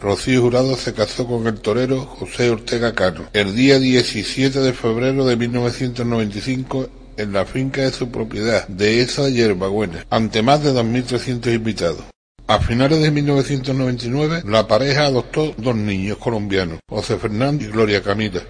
[0.01, 5.25] Rocío Jurado se casó con el torero José Ortega Cano el día 17 de febrero
[5.25, 11.53] de 1995 en la finca de su propiedad de esa Hierbabuena, ante más de 2.300
[11.53, 12.03] invitados.
[12.47, 18.41] A finales de 1999, la pareja adoptó dos niños colombianos, José Fernando y Gloria Camila.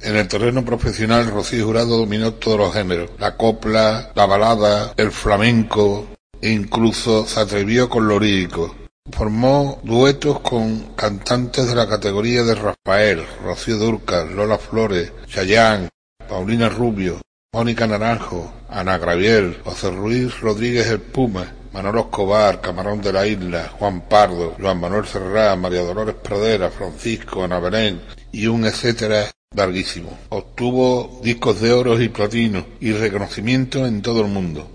[0.00, 5.10] En el terreno profesional, Rocío Jurado dominó todos los géneros, la copla, la balada, el
[5.10, 6.06] flamenco,
[6.40, 8.74] e incluso se atrevió con lo lírico.
[9.12, 15.90] Formó duetos con cantantes de la categoría de Rafael, Rocío Durcal, Lola Flores, Chayán,
[16.26, 17.20] Paulina Rubio,
[17.52, 23.70] Mónica Naranjo, Ana Graviel, José Ruiz Rodríguez el Puma, Manolo Escobar, Camarón de la Isla,
[23.78, 28.00] Juan Pardo, Juan Manuel Serrá, María Dolores Pradera, Francisco, Ana Belén
[28.32, 30.18] y un etcétera larguísimo.
[30.30, 34.73] Obtuvo discos de oro y platino y reconocimiento en todo el mundo.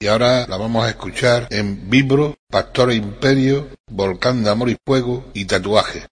[0.00, 5.24] Y ahora la vamos a escuchar en Vibro, Pastor Imperio, Volcán de Amor y Fuego
[5.34, 6.06] y Tatuaje.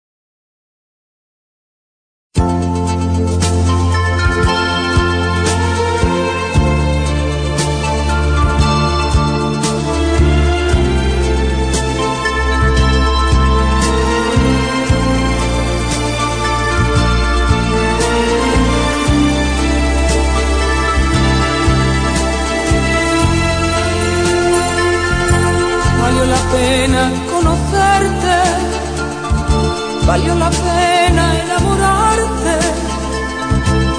[30.16, 32.56] Valió la pena enamorarte,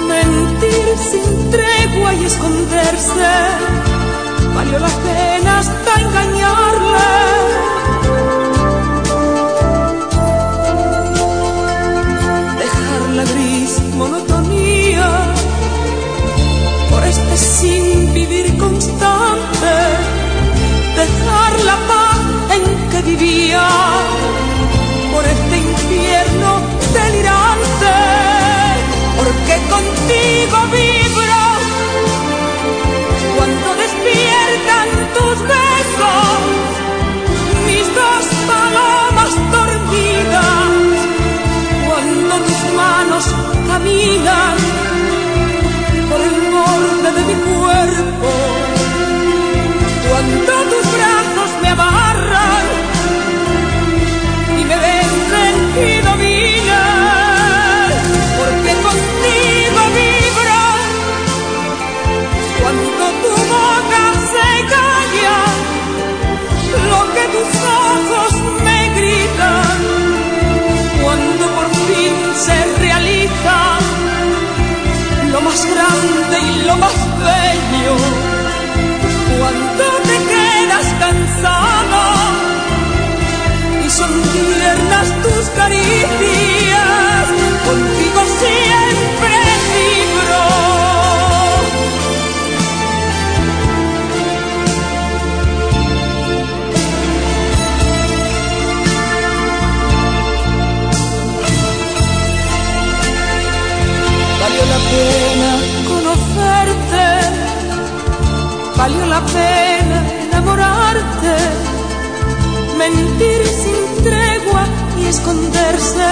[0.08, 3.34] mentir sin tregua y esconderse,
[4.52, 7.10] valió la pena hasta engañarle.
[12.62, 15.08] Dejar la gris monotonía
[16.90, 19.74] por este sin vivir constante,
[20.96, 22.08] dejar la paz
[23.02, 23.97] vivía
[33.36, 36.40] cuando despiertan tus besos,
[37.66, 40.94] mis dos palomas dormidas,
[41.86, 43.24] cuando tus manos
[43.66, 44.56] caminan
[46.08, 48.57] por el borde de mi cuerpo,
[75.58, 77.96] más grande y lo más bello.
[79.38, 82.04] Cuando te quedas cansada
[83.84, 87.28] y son tiernas tus caricias,
[87.66, 88.77] contigo siempre.
[104.90, 105.50] Pena
[105.90, 107.06] conocerte,
[108.76, 111.36] valió la pena enamorarte,
[112.78, 114.64] mentir sin tregua
[115.00, 116.10] y esconderse,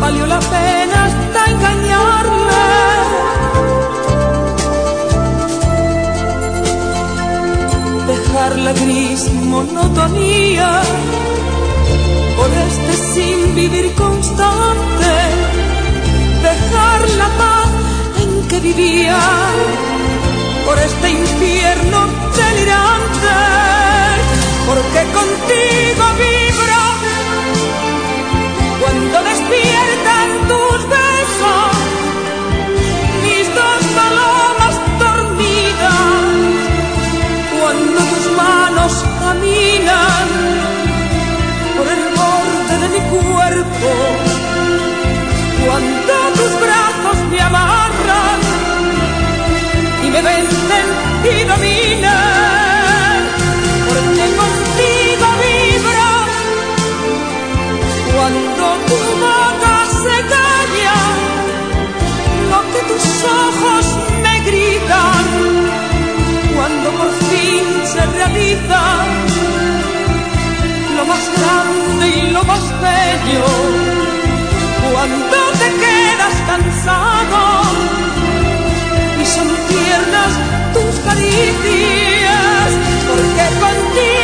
[0.00, 2.66] valió la pena hasta engañarle.
[8.06, 10.82] Dejar la gris monotonía
[12.36, 15.12] por este sin vivir constante,
[16.50, 17.68] dejar la paz
[18.22, 19.18] en que vivía.
[20.66, 21.98] Por este infierno
[22.40, 23.36] delirante,
[24.68, 26.82] porque contigo vibro.
[28.80, 29.95] Cuando despiertan
[50.26, 50.86] vencen
[51.32, 53.16] y dominan,
[53.88, 56.08] porque contigo vibro
[58.14, 60.98] cuando tu boca se calla,
[62.52, 63.06] lo que tus
[63.44, 63.84] ojos
[64.24, 65.24] me gritan,
[66.56, 68.82] cuando por fin se realiza
[70.96, 73.46] lo más grande y lo más bello,
[74.92, 77.65] cuando te quedas cansado
[81.06, 82.70] caricias,
[83.06, 84.15] porque contigo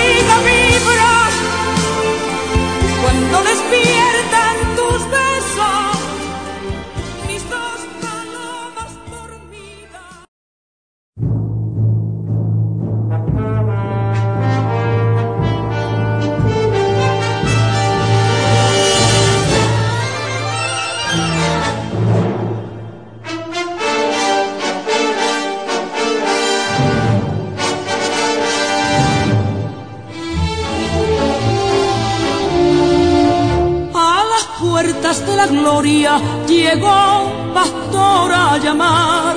[36.49, 39.37] llegó pastor a llamar.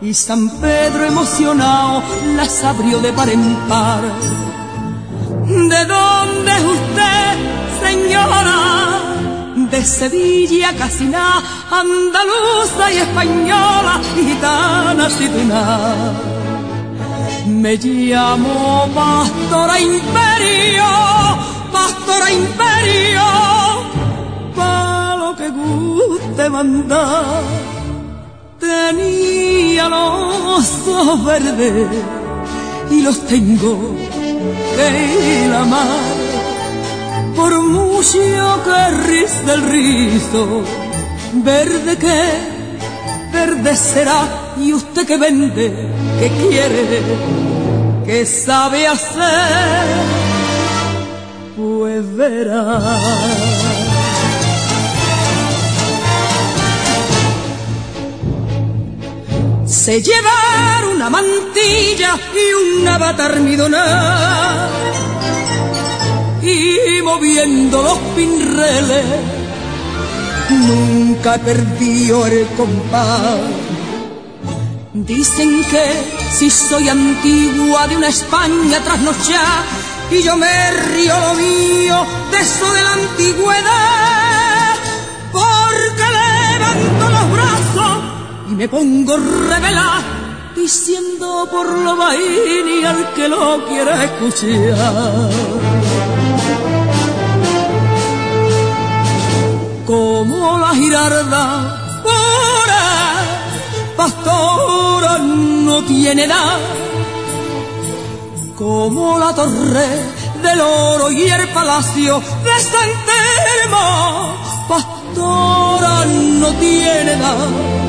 [0.00, 2.02] Y San Pedro emocionado
[2.36, 4.02] las abrió de par en par.
[5.46, 7.32] ¿De dónde es usted,
[7.82, 8.58] señora?
[9.70, 16.12] De Sevilla, casi nada, andaluza y española, gitana, situna.
[17.46, 20.84] Me llamo Pastora Imperio,
[21.72, 23.22] Pastora Imperio,
[25.72, 27.42] guste mandar.
[28.60, 31.88] Tenía los ojos verdes
[32.90, 33.96] y los tengo
[34.76, 36.12] que ir a amar.
[37.36, 40.62] Por mucho que ris del rizo,
[41.32, 42.62] verde que
[43.32, 44.54] verde será.
[44.58, 45.88] Y usted que vende,
[46.20, 47.00] que quiere,
[48.04, 49.86] que sabe hacer,
[51.56, 53.71] pues verá.
[59.72, 64.68] Se llevar una mantilla y bata almidonada
[66.42, 69.04] y moviendo los pinreles
[70.50, 73.40] nunca he perdido el compás.
[74.92, 75.84] Dicen que
[76.36, 79.64] si soy antigua de una España trasnochada
[80.10, 84.76] y yo me río lo mío de eso de la antigüedad,
[85.32, 87.61] porque levanto los brazos
[88.52, 90.02] y me pongo revelar
[90.54, 95.30] diciendo por lo vaini al que lo quiera escuchar.
[99.86, 102.84] como la girarda pura,
[103.96, 106.60] pastora no tiene edad,
[108.56, 109.88] como la torre
[110.42, 114.36] del oro y el palacio de San Telmo,
[114.68, 117.81] pastora no tiene edad,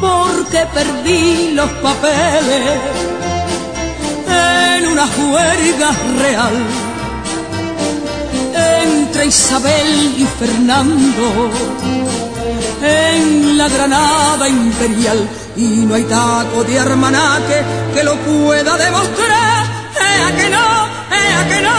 [0.00, 2.78] porque perdí los papeles
[4.76, 5.90] en una juerga
[6.20, 6.56] real
[8.54, 11.50] entre Isabel y Fernando
[12.82, 17.62] en la Granada imperial y no hay taco de armanaque
[17.94, 19.64] que lo pueda demostrar.
[20.00, 20.86] ¡Ea que no!
[21.10, 21.78] ¡Ea que no!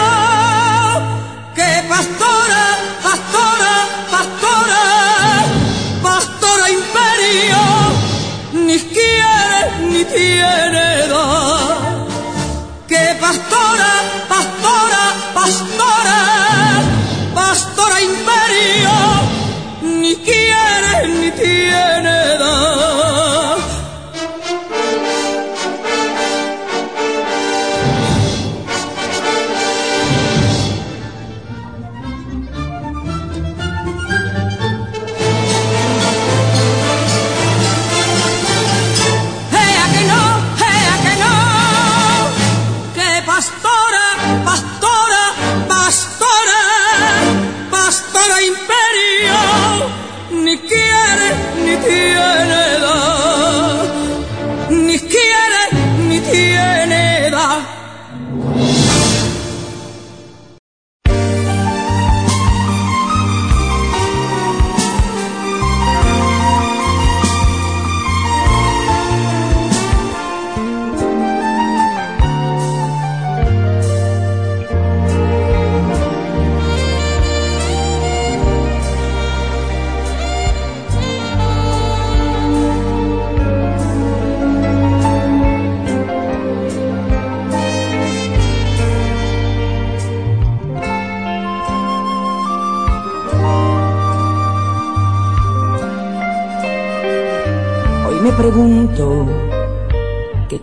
[1.54, 3.35] ¡Que pastora, pastora,
[8.66, 9.60] Ni quiere
[9.90, 12.06] ni tiene edad.
[12.88, 13.90] ¡Que pastora,
[14.28, 15.02] pastora,
[15.34, 16.26] pastora!
[17.36, 18.94] pastora imperio,
[20.00, 22.65] ni quiere ni tiene edad.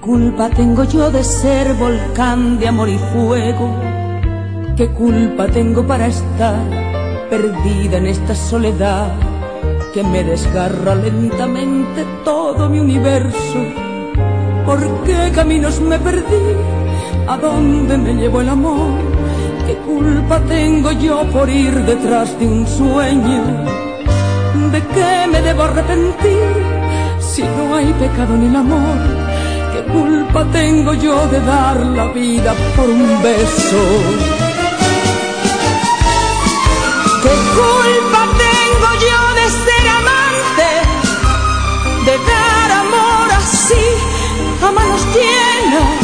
[0.04, 3.74] Culpa tengo yo de ser volcán de amor y fuego?
[4.76, 6.60] ¿Qué culpa tengo para estar
[7.30, 9.14] perdida en esta soledad
[9.94, 13.60] que me desgarra lentamente todo mi universo?
[14.66, 16.52] ¿Por qué caminos me perdí?
[17.26, 19.00] ¿A dónde me llevó el amor?
[19.66, 23.44] ¿Qué culpa tengo yo por ir detrás de un sueño?
[24.70, 26.52] ¿De qué me debo arrepentir
[27.20, 29.23] si no hay pecado en el amor?
[29.94, 33.82] ¿Qué culpa tengo yo de dar la vida por un beso?
[37.22, 40.70] ¿Qué culpa tengo yo de ser amante?
[42.08, 43.86] De dar amor así
[44.66, 46.02] a manos llenas.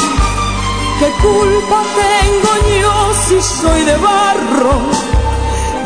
[0.99, 5.09] ¿Qué culpa tengo yo si soy de barro?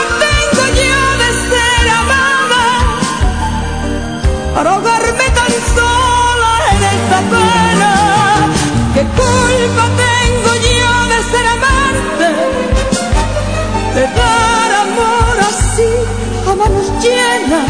[4.57, 7.91] para ahogarme tan sola en esta pena?
[8.95, 12.29] ¿Qué culpa tengo yo de ser amante?
[13.97, 15.93] De dar amor así
[16.51, 17.69] a manos llenas.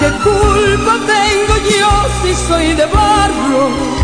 [0.00, 3.98] ¿Qué culpa tengo yo si soy de barro?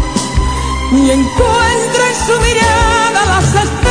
[0.96, 3.83] y encuentro en su mirada las estrellas.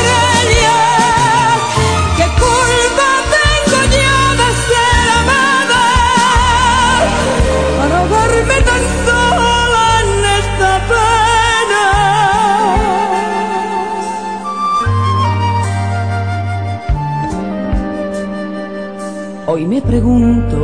[19.94, 20.58] Pregunto.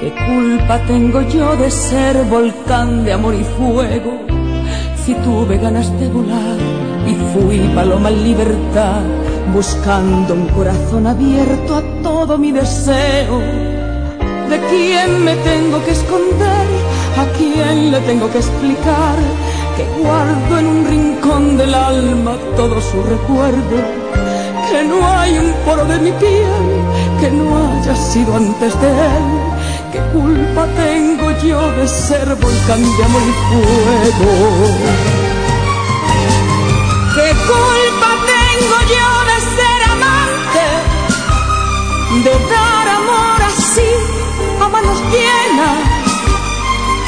[0.00, 4.12] ¿Qué culpa tengo yo de ser volcán de amor y fuego?
[5.02, 6.58] Si tuve ganas de volar
[7.06, 9.02] y fui paloma en libertad,
[9.52, 13.36] buscando un corazón abierto a todo mi deseo.
[14.48, 16.66] ¿De quién me tengo que esconder?
[17.22, 19.16] ¿A quién le tengo que explicar?
[19.76, 23.76] Que guardo en un rincón del alma todo su recuerdo.
[24.70, 26.84] Que no hay un poro de mi piel
[27.24, 29.26] que no haya sido antes de él.
[29.92, 34.32] ¿Qué culpa tengo yo de ser volcán de amor y fuego?
[37.16, 40.64] ¿Qué culpa tengo yo de ser amante?
[42.26, 43.90] De dar amor así
[44.60, 45.80] a manos llenas.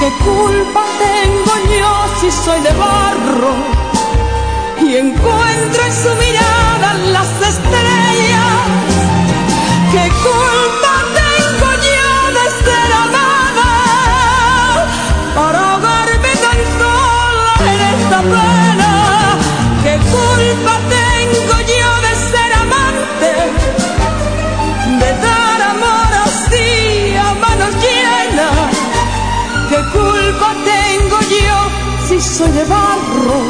[0.00, 3.54] ¿Qué culpa tengo yo si soy de barro?
[4.80, 8.05] Y encuentro en su mirada las estrellas.
[32.36, 33.40] Soy de barro?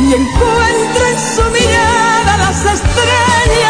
[0.00, 3.67] Y encuentro en su mirada las estrellas.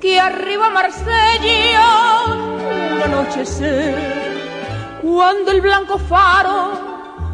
[0.00, 3.94] Que arriba Marsella un anochecer
[5.02, 6.72] cuando el blanco faro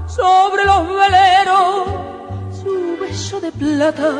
[0.06, 1.88] sobre los veleros
[2.62, 4.12] su beso de plata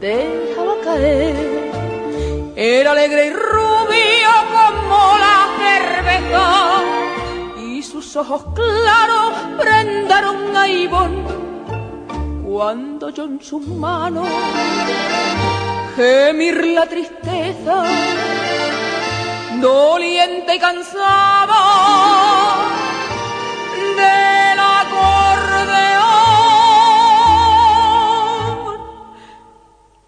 [0.00, 1.70] dejaba caer.
[2.56, 6.82] Era alegre y rubio como la cerveza
[7.62, 11.22] y sus ojos claros prendaron a Ivonne
[12.44, 14.26] cuando yo en sus manos
[15.96, 17.84] gemir la tristeza,
[19.60, 21.54] doliente y cansado
[23.96, 25.56] del acordeón.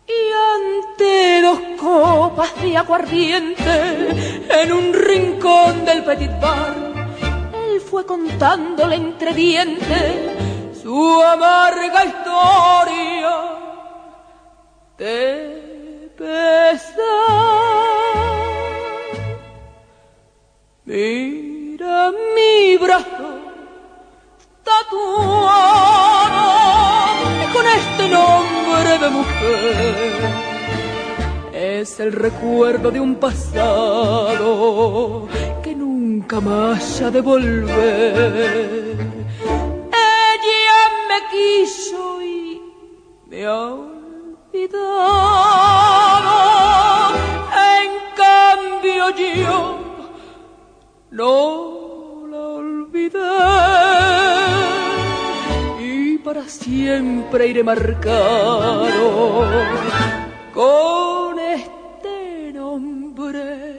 [0.06, 0.20] Y
[0.56, 6.74] ante dos copas de aguardiente en un rincón del petit bar,
[7.54, 13.30] él fue contándole entre dientes su amarga historia
[14.98, 15.67] de
[16.18, 16.98] pesar.
[20.84, 23.30] Mira mi brazo
[24.64, 24.88] tatuado
[27.54, 30.14] con este nombre de mujer.
[31.52, 34.18] Es el recuerdo de un pasado
[35.62, 38.98] que nunca más ha de volver
[41.30, 42.60] quiso y
[43.26, 43.46] me
[44.52, 44.70] En
[48.16, 49.78] cambio yo
[51.10, 53.18] no la olvidé
[55.80, 59.44] y para siempre iré marcado
[60.54, 63.78] con este nombre.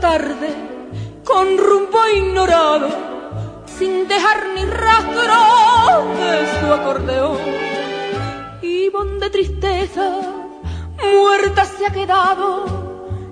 [0.00, 0.48] Tarde
[1.24, 2.88] con rumbo ignorado,
[3.66, 5.34] sin dejar ni rastro
[6.18, 7.38] de su acordeón.
[8.62, 8.88] Y
[9.20, 10.20] de tristeza,
[11.02, 12.64] muerta se ha quedado,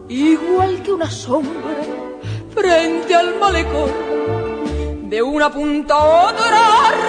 [0.09, 1.83] igual que una sombra
[2.55, 3.91] frente al malecón.
[5.09, 6.63] De una punta a otra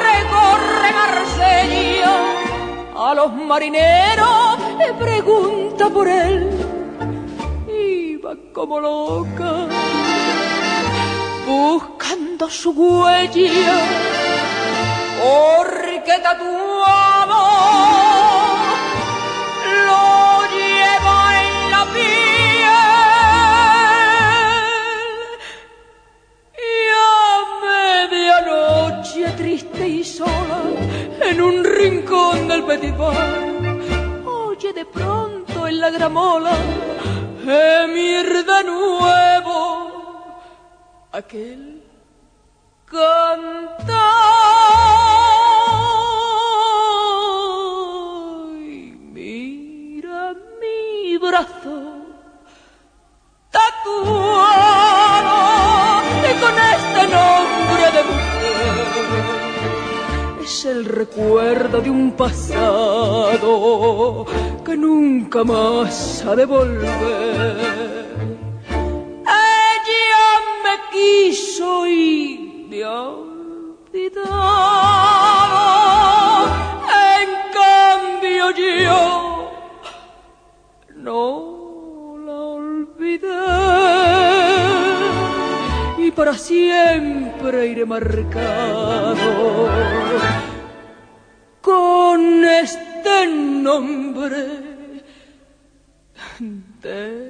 [0.08, 2.16] recorre Marsella,
[2.96, 6.79] a los marineros le pregunta por él
[8.54, 9.68] como loca,
[11.48, 13.80] buscando su huella,
[15.22, 17.44] porque tatuado
[19.86, 22.70] lo lleva en la piel.
[26.58, 27.08] Y a
[27.64, 30.62] medianoche, triste y sola,
[31.22, 33.46] en un rincón del petit bar,
[34.26, 36.52] oye de pronto en la gramola
[37.50, 39.60] gemir de nuevo
[41.12, 41.84] aquel
[42.86, 44.19] cantar.
[60.80, 63.36] El recuerdo de un pasado
[64.64, 67.58] que nunca más ha de volver.
[68.70, 70.30] Ella
[70.64, 74.30] me quiso y me ha olvidado,
[77.20, 77.30] en
[77.60, 79.52] cambio yo
[80.96, 83.28] no la olvidé
[85.98, 89.20] y para siempre iré marcado
[91.62, 94.38] con este nombre
[96.82, 97.30] de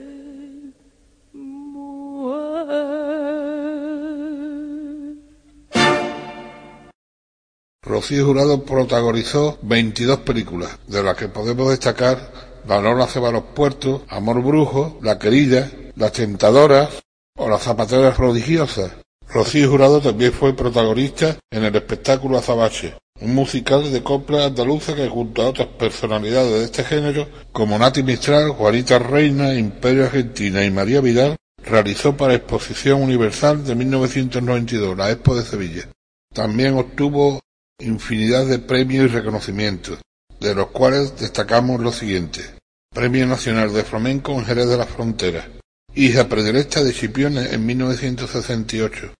[7.81, 12.31] Rocío Jurado protagonizó 22 películas, de las que podemos destacar
[12.67, 17.01] La Nona se va a los puertos, Amor Brujo, La Querida, Las Tentadoras
[17.35, 18.91] o Las Zapateras Prodigiosas.
[19.27, 25.09] Rocío Jurado también fue protagonista en el espectáculo Azabache, un musical de copla andaluza que
[25.09, 30.71] junto a otras personalidades de este género, como Nati Mistral, Juanita Reina, Imperio Argentina y
[30.71, 35.89] María Vidal, realizó para Exposición Universal de 1992, la Expo de Sevilla.
[36.33, 37.39] También obtuvo
[37.79, 39.99] infinidad de premios y reconocimientos,
[40.39, 42.53] de los cuales destacamos los siguientes.
[42.93, 45.47] Premio Nacional de Flamenco en Jerez de la Frontera,
[45.93, 49.13] hija predilecta de Chipione en 1968,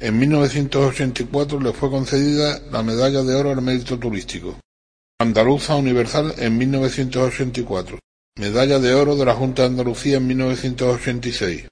[0.00, 4.56] En 1984 le fue concedida la Medalla de Oro al Mérito Turístico.
[5.18, 7.98] Andaluza Universal en 1984.
[8.38, 11.66] Medalla de Oro de la Junta de Andalucía en 1986.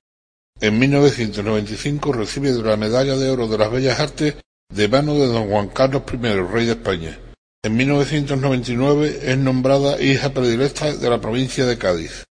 [0.61, 4.35] En 1995 recibe la Medalla de Oro de las Bellas Artes
[4.75, 7.17] de mano de don Juan Carlos I, rey de España.
[7.63, 12.25] En 1999 es nombrada hija predilecta de la provincia de Cádiz.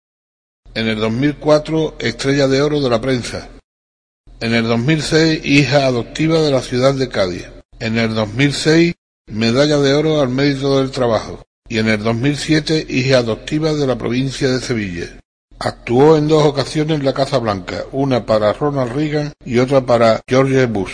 [0.74, 3.50] En el 2004, Estrella de Oro de la Prensa.
[4.44, 7.48] En el 2006, hija adoptiva de la ciudad de Cádiz.
[7.80, 8.94] En el 2006,
[9.28, 11.42] Medalla de Oro al Mérito del Trabajo.
[11.70, 15.06] Y en el 2007, hija adoptiva de la provincia de Sevilla.
[15.60, 20.20] Actuó en dos ocasiones en la Casa Blanca, una para Ronald Reagan y otra para
[20.28, 20.92] George Bush.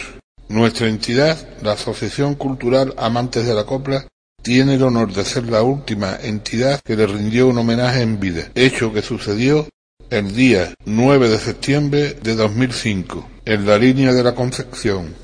[0.47, 4.05] Nuestra entidad, la Asociación Cultural Amantes de la Copla,
[4.43, 8.51] tiene el honor de ser la última entidad que le rindió un homenaje en vida,
[8.53, 9.67] hecho que sucedió
[10.09, 15.15] el día 9 de septiembre de 2005, en la línea de la Concepción.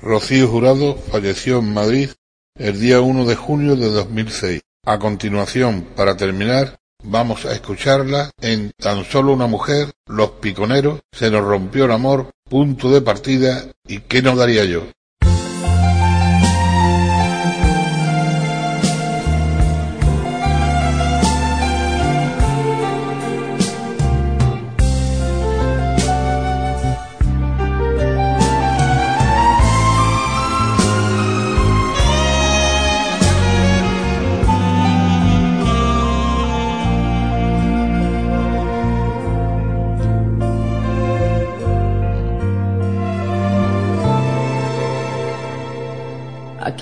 [0.00, 2.10] Rocío Jurado falleció en Madrid
[2.58, 4.62] el día 1 de junio de 2006.
[4.84, 11.30] A continuación, para terminar, vamos a escucharla en Tan solo una mujer, Los Piconeros, Se
[11.30, 14.82] nos rompió el amor, punto de partida y qué nos daría yo.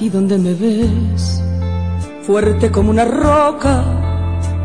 [0.04, 1.42] Aquí donde me ves,
[2.26, 3.82] fuerte como una roca,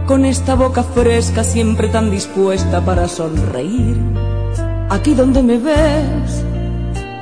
[0.06, 3.96] con esta boca fresca siempre tan dispuesta para sonreír.
[4.90, 6.44] Aquí donde me ves,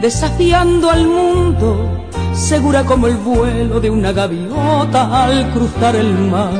[0.02, 1.77] desafiando al mundo,
[2.34, 6.60] segura como el vuelo de una gaviota al cruzar el mar.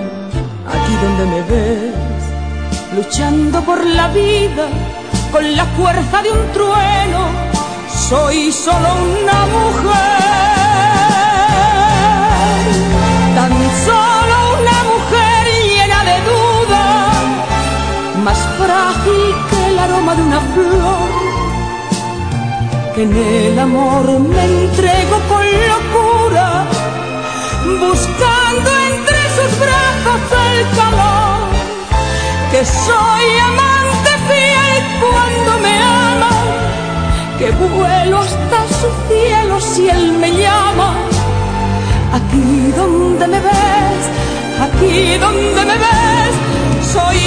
[0.68, 1.96] Aquí donde me ves,
[2.96, 4.68] luchando por la vida,
[5.32, 7.26] con la fuerza de un trueno,
[8.10, 8.90] soy solo
[9.24, 10.27] una mujer
[18.28, 21.10] más frágil que el aroma de una flor,
[22.94, 24.06] que en el amor
[24.36, 26.48] me entrego con locura,
[27.84, 31.40] buscando entre sus brazos el calor,
[32.52, 35.74] que soy amante fiel cuando me
[36.12, 36.34] ama,
[37.40, 40.90] que vuelo hasta su cielo si él me llama.
[42.18, 44.02] Aquí donde me ves,
[44.66, 46.34] aquí donde me ves,
[46.94, 47.20] soy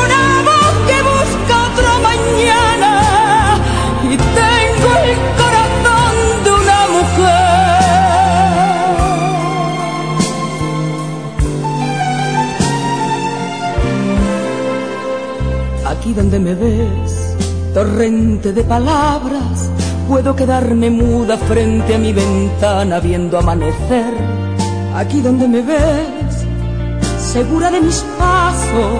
[0.00, 0.25] una
[16.16, 17.36] donde me ves,
[17.74, 19.70] torrente de palabras,
[20.08, 24.14] puedo quedarme muda frente a mi ventana viendo amanecer.
[24.94, 26.46] Aquí donde me ves,
[27.18, 28.98] segura de mis pasos,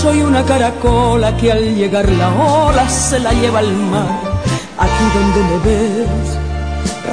[0.00, 4.18] soy una caracola que al llegar la ola se la lleva al mar.
[4.78, 6.38] Aquí donde me ves,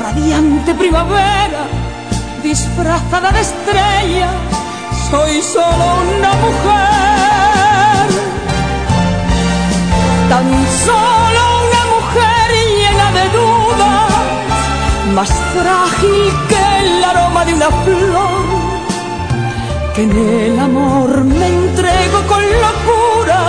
[0.02, 1.66] radiante primavera,
[2.42, 4.30] disfrazada de estrella,
[5.12, 5.86] soy solo
[6.18, 7.07] una mujer.
[10.30, 11.48] Tan solo
[15.18, 18.36] más frágil que el aroma de una flor,
[19.96, 23.40] que en el amor me entrego con locura,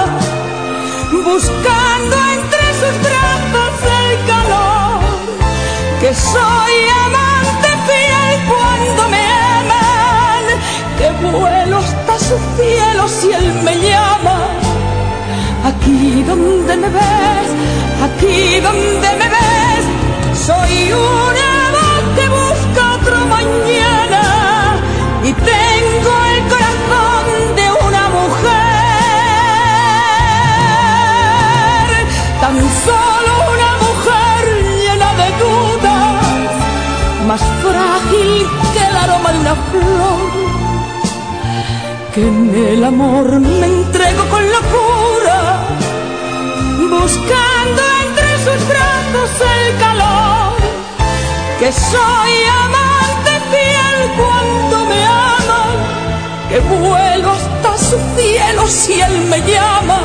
[1.26, 2.17] buscando
[15.88, 17.50] Aquí donde me ves,
[18.04, 19.84] aquí donde me ves,
[20.46, 21.50] soy una
[22.28, 24.22] busca otro mañana
[25.24, 27.24] y tengo el corazón
[27.56, 28.44] de una mujer,
[32.42, 34.42] tan solo una mujer
[34.84, 36.50] llena de dudas,
[37.26, 38.36] más frágil
[38.74, 40.28] que el aroma de una flor,
[42.14, 44.87] que en el amor me entrego con locura,
[47.08, 50.52] buscando entre sus brazos el calor
[51.58, 55.64] que soy amante fiel cuando me ama,
[56.50, 60.00] que vuelo hasta su cielo si él me llama.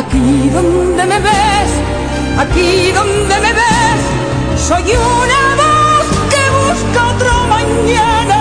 [0.00, 1.70] Aquí donde me ves,
[2.42, 4.00] aquí donde me ves,
[4.68, 8.37] Soy una voz que busca otro mañana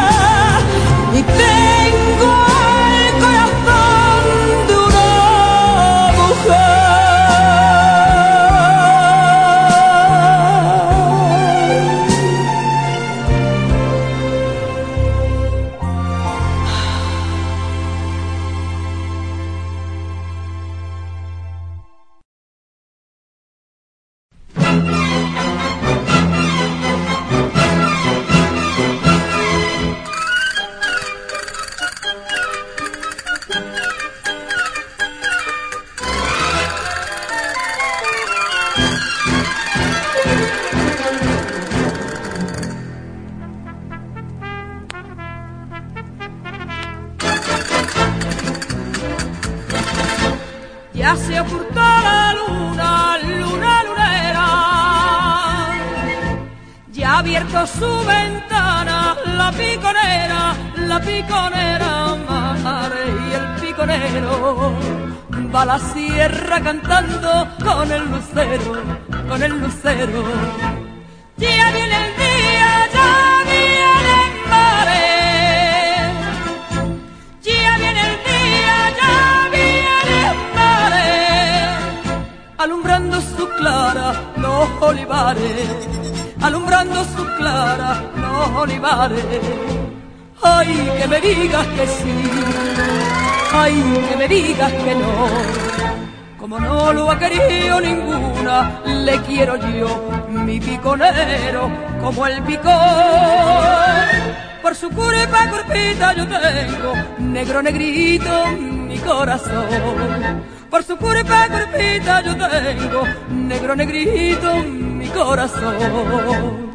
[113.30, 116.68] negro negrito, mi corazón.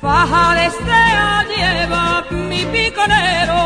[0.00, 3.60] Faja de estrella lleva mi piconero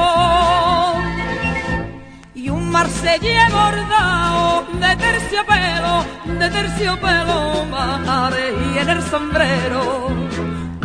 [2.35, 6.05] y un marsellé bordado de terciopelo,
[6.39, 10.09] de terciopelo madre y en el sombrero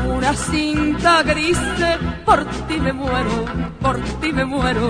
[0.06, 1.58] una cinta gris
[2.26, 3.46] por ti me muero,
[3.82, 4.88] por ti me muero.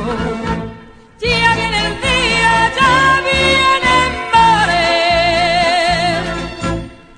[1.19, 4.87] Ya viene el día, ya viene el mare.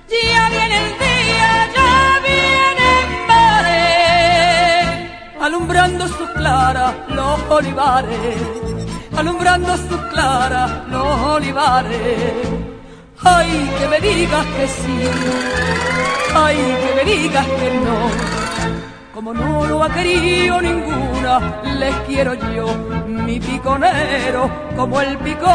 [0.09, 1.93] Ya viene el día, ya
[2.27, 3.85] viene el mare,
[5.41, 8.41] alumbrando su clara los olivares,
[9.17, 11.07] alumbrando su clara los
[11.37, 12.60] olivares.
[13.23, 14.99] Ay, que me digas que sí,
[16.33, 18.09] ay, que me digas que no.
[19.13, 22.65] Como no lo ha querido ninguna, les quiero yo,
[23.05, 25.51] mi piconero, como el picón.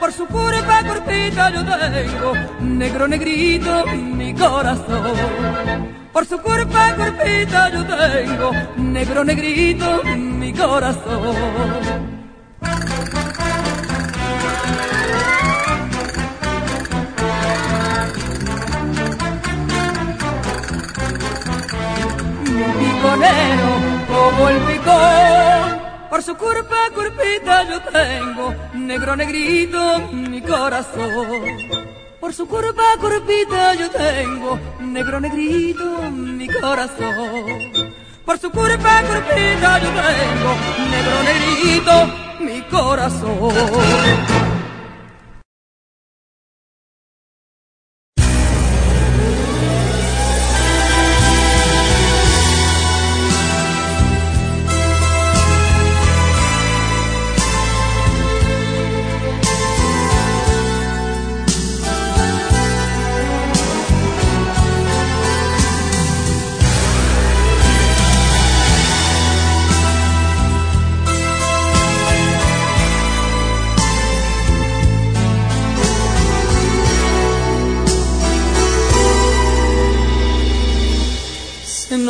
[0.00, 5.12] Por su curva cortita yo tengo, negro negrito, mi corazón.
[6.10, 12.16] Por su curva cortita yo tengo, negro negrito, mi corazón.
[23.02, 25.86] Como el picón.
[26.10, 31.40] Por su curva, curvita yo tengo, negro negrito mi corazón.
[32.20, 37.94] Por su curva, curvita yo tengo, negro negrito mi corazón.
[38.24, 40.50] Por su curva, curvita yo tengo,
[40.90, 41.92] negro negrito
[42.40, 44.55] mi corazón.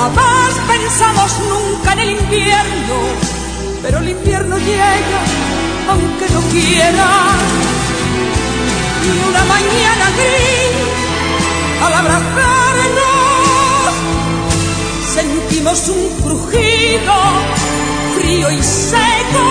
[0.00, 2.96] Jamás pensamos nunca en el invierno,
[3.82, 5.20] pero el invierno llega
[5.90, 7.08] aunque no quiera.
[9.04, 10.72] Y una mañana gris,
[11.84, 13.12] al abrazarnos,
[15.12, 17.14] sentimos un crujido
[18.16, 19.44] frío y seco.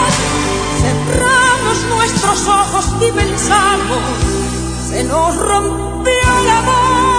[0.82, 4.04] Cerramos nuestros ojos y pensamos,
[4.90, 7.19] se nos rompió el amor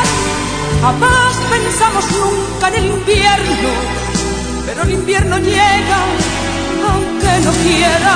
[0.81, 3.69] Jamás pensamos nunca en el invierno,
[4.65, 5.97] pero el invierno llega
[6.91, 8.15] aunque no quiera.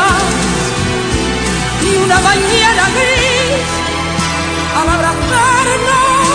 [1.83, 3.67] Y una mañana gris,
[4.79, 6.25] al abrazarnos,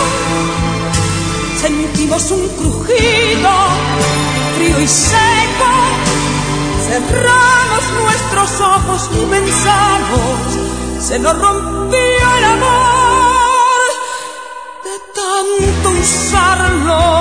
[1.59, 3.51] sentimos un crujido
[4.55, 5.69] frío y seco.
[6.87, 13.00] Cerramos nuestros ojos y pensamos, se nos rompió el amor
[16.03, 17.20] tanto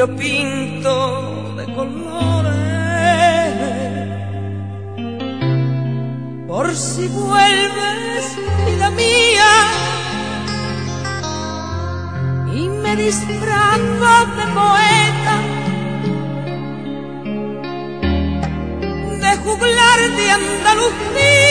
[0.00, 2.54] lo pinto de colores.
[6.48, 8.24] Por si vuelves
[8.66, 9.52] vida mía.
[12.54, 15.36] Y me disfrazo de poeta.
[19.22, 21.50] De juglar de Andalucía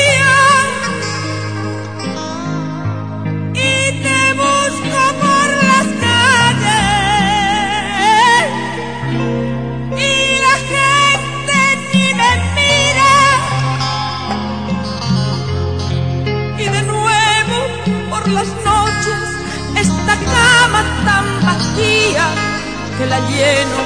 [22.98, 23.80] que la lleno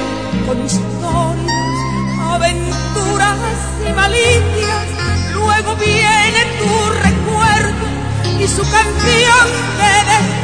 [0.47, 1.75] con historias,
[2.31, 3.37] aventuras
[3.87, 4.87] y malicias.
[5.33, 7.85] Luego viene tu recuerdo
[8.39, 9.47] y su canción
[9.77, 10.42] de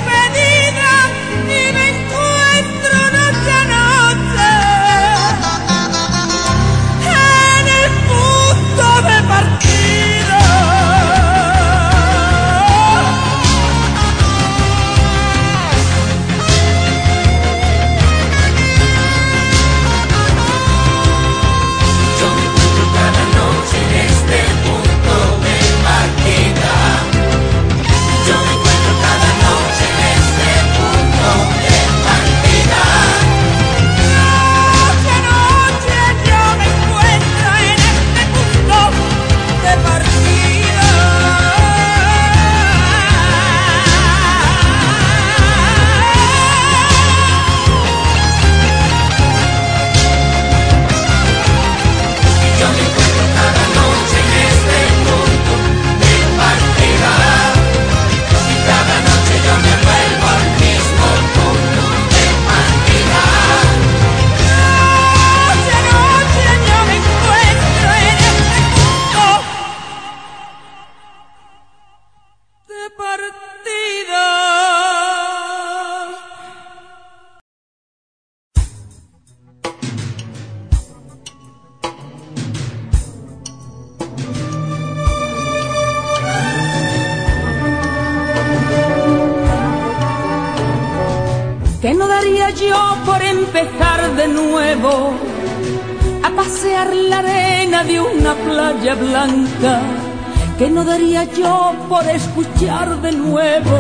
[100.80, 103.78] no daría yo por escuchar de nuevo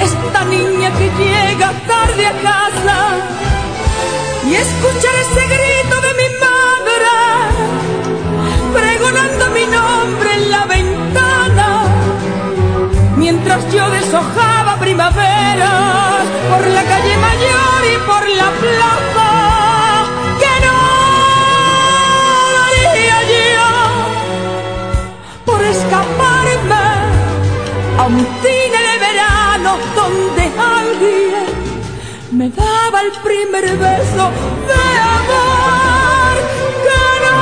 [0.00, 2.39] esta niña que llega tarde a
[29.94, 31.46] donde alguien
[32.32, 34.30] me daba el primer beso
[34.68, 34.82] de
[35.18, 36.34] amor.
[36.84, 37.38] Que no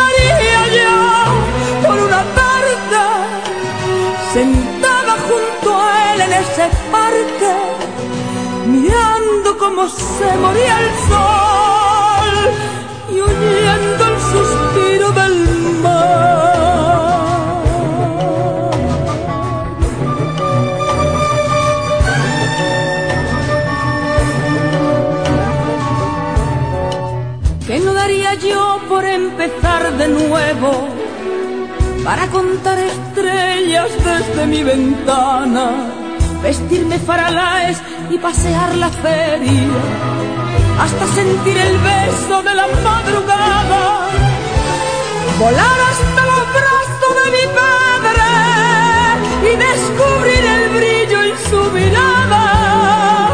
[0.00, 2.66] daría yo por una tarde
[4.32, 7.54] sentada junto a él en ese parque
[8.66, 12.36] mirando cómo se moría el sol
[13.14, 14.15] y oyendo
[30.06, 30.88] de nuevo
[32.04, 35.70] para contar estrellas desde mi ventana,
[36.42, 37.78] vestirme faralaes
[38.10, 39.76] y pasear la feria,
[40.80, 43.82] hasta sentir el beso de la madrugada,
[45.40, 48.28] volar hasta los brazos de mi padre
[49.50, 53.30] y descubrir el brillo en su mirada,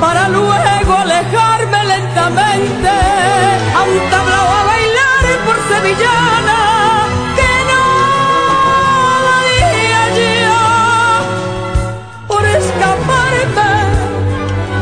[0.00, 2.90] para luego alejarme lentamente
[3.76, 4.27] a un
[5.80, 7.74] que no
[9.28, 10.58] daría yo
[12.26, 13.70] por escaparme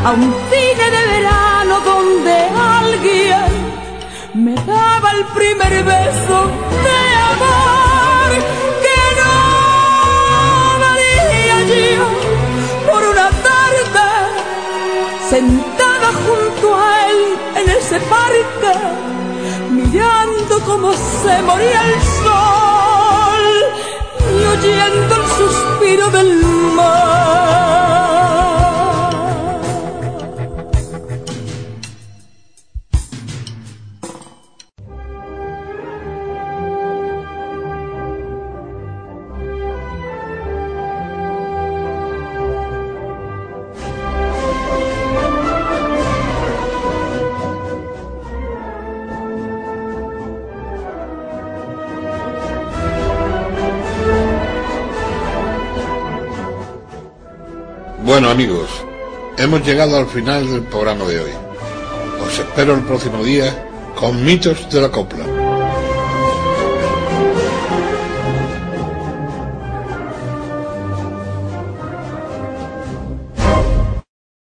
[0.05, 2.35] a un cine de verano donde
[2.81, 3.51] alguien
[4.33, 6.37] me daba el primer beso
[6.85, 6.99] de
[7.31, 8.29] amor
[8.85, 9.35] que no
[10.79, 12.07] daría yo
[12.91, 14.07] por una tarde
[15.29, 17.19] sentada junto a él
[17.55, 19.06] en ese parque
[20.67, 23.45] cómo se moría el sol
[24.37, 26.43] y oyendo el suspiro del
[26.75, 27.66] mar.
[59.47, 61.31] Hemos llegado al final del programa de hoy.
[62.21, 63.65] Os espero el próximo día
[63.95, 65.36] con mitos de la copla.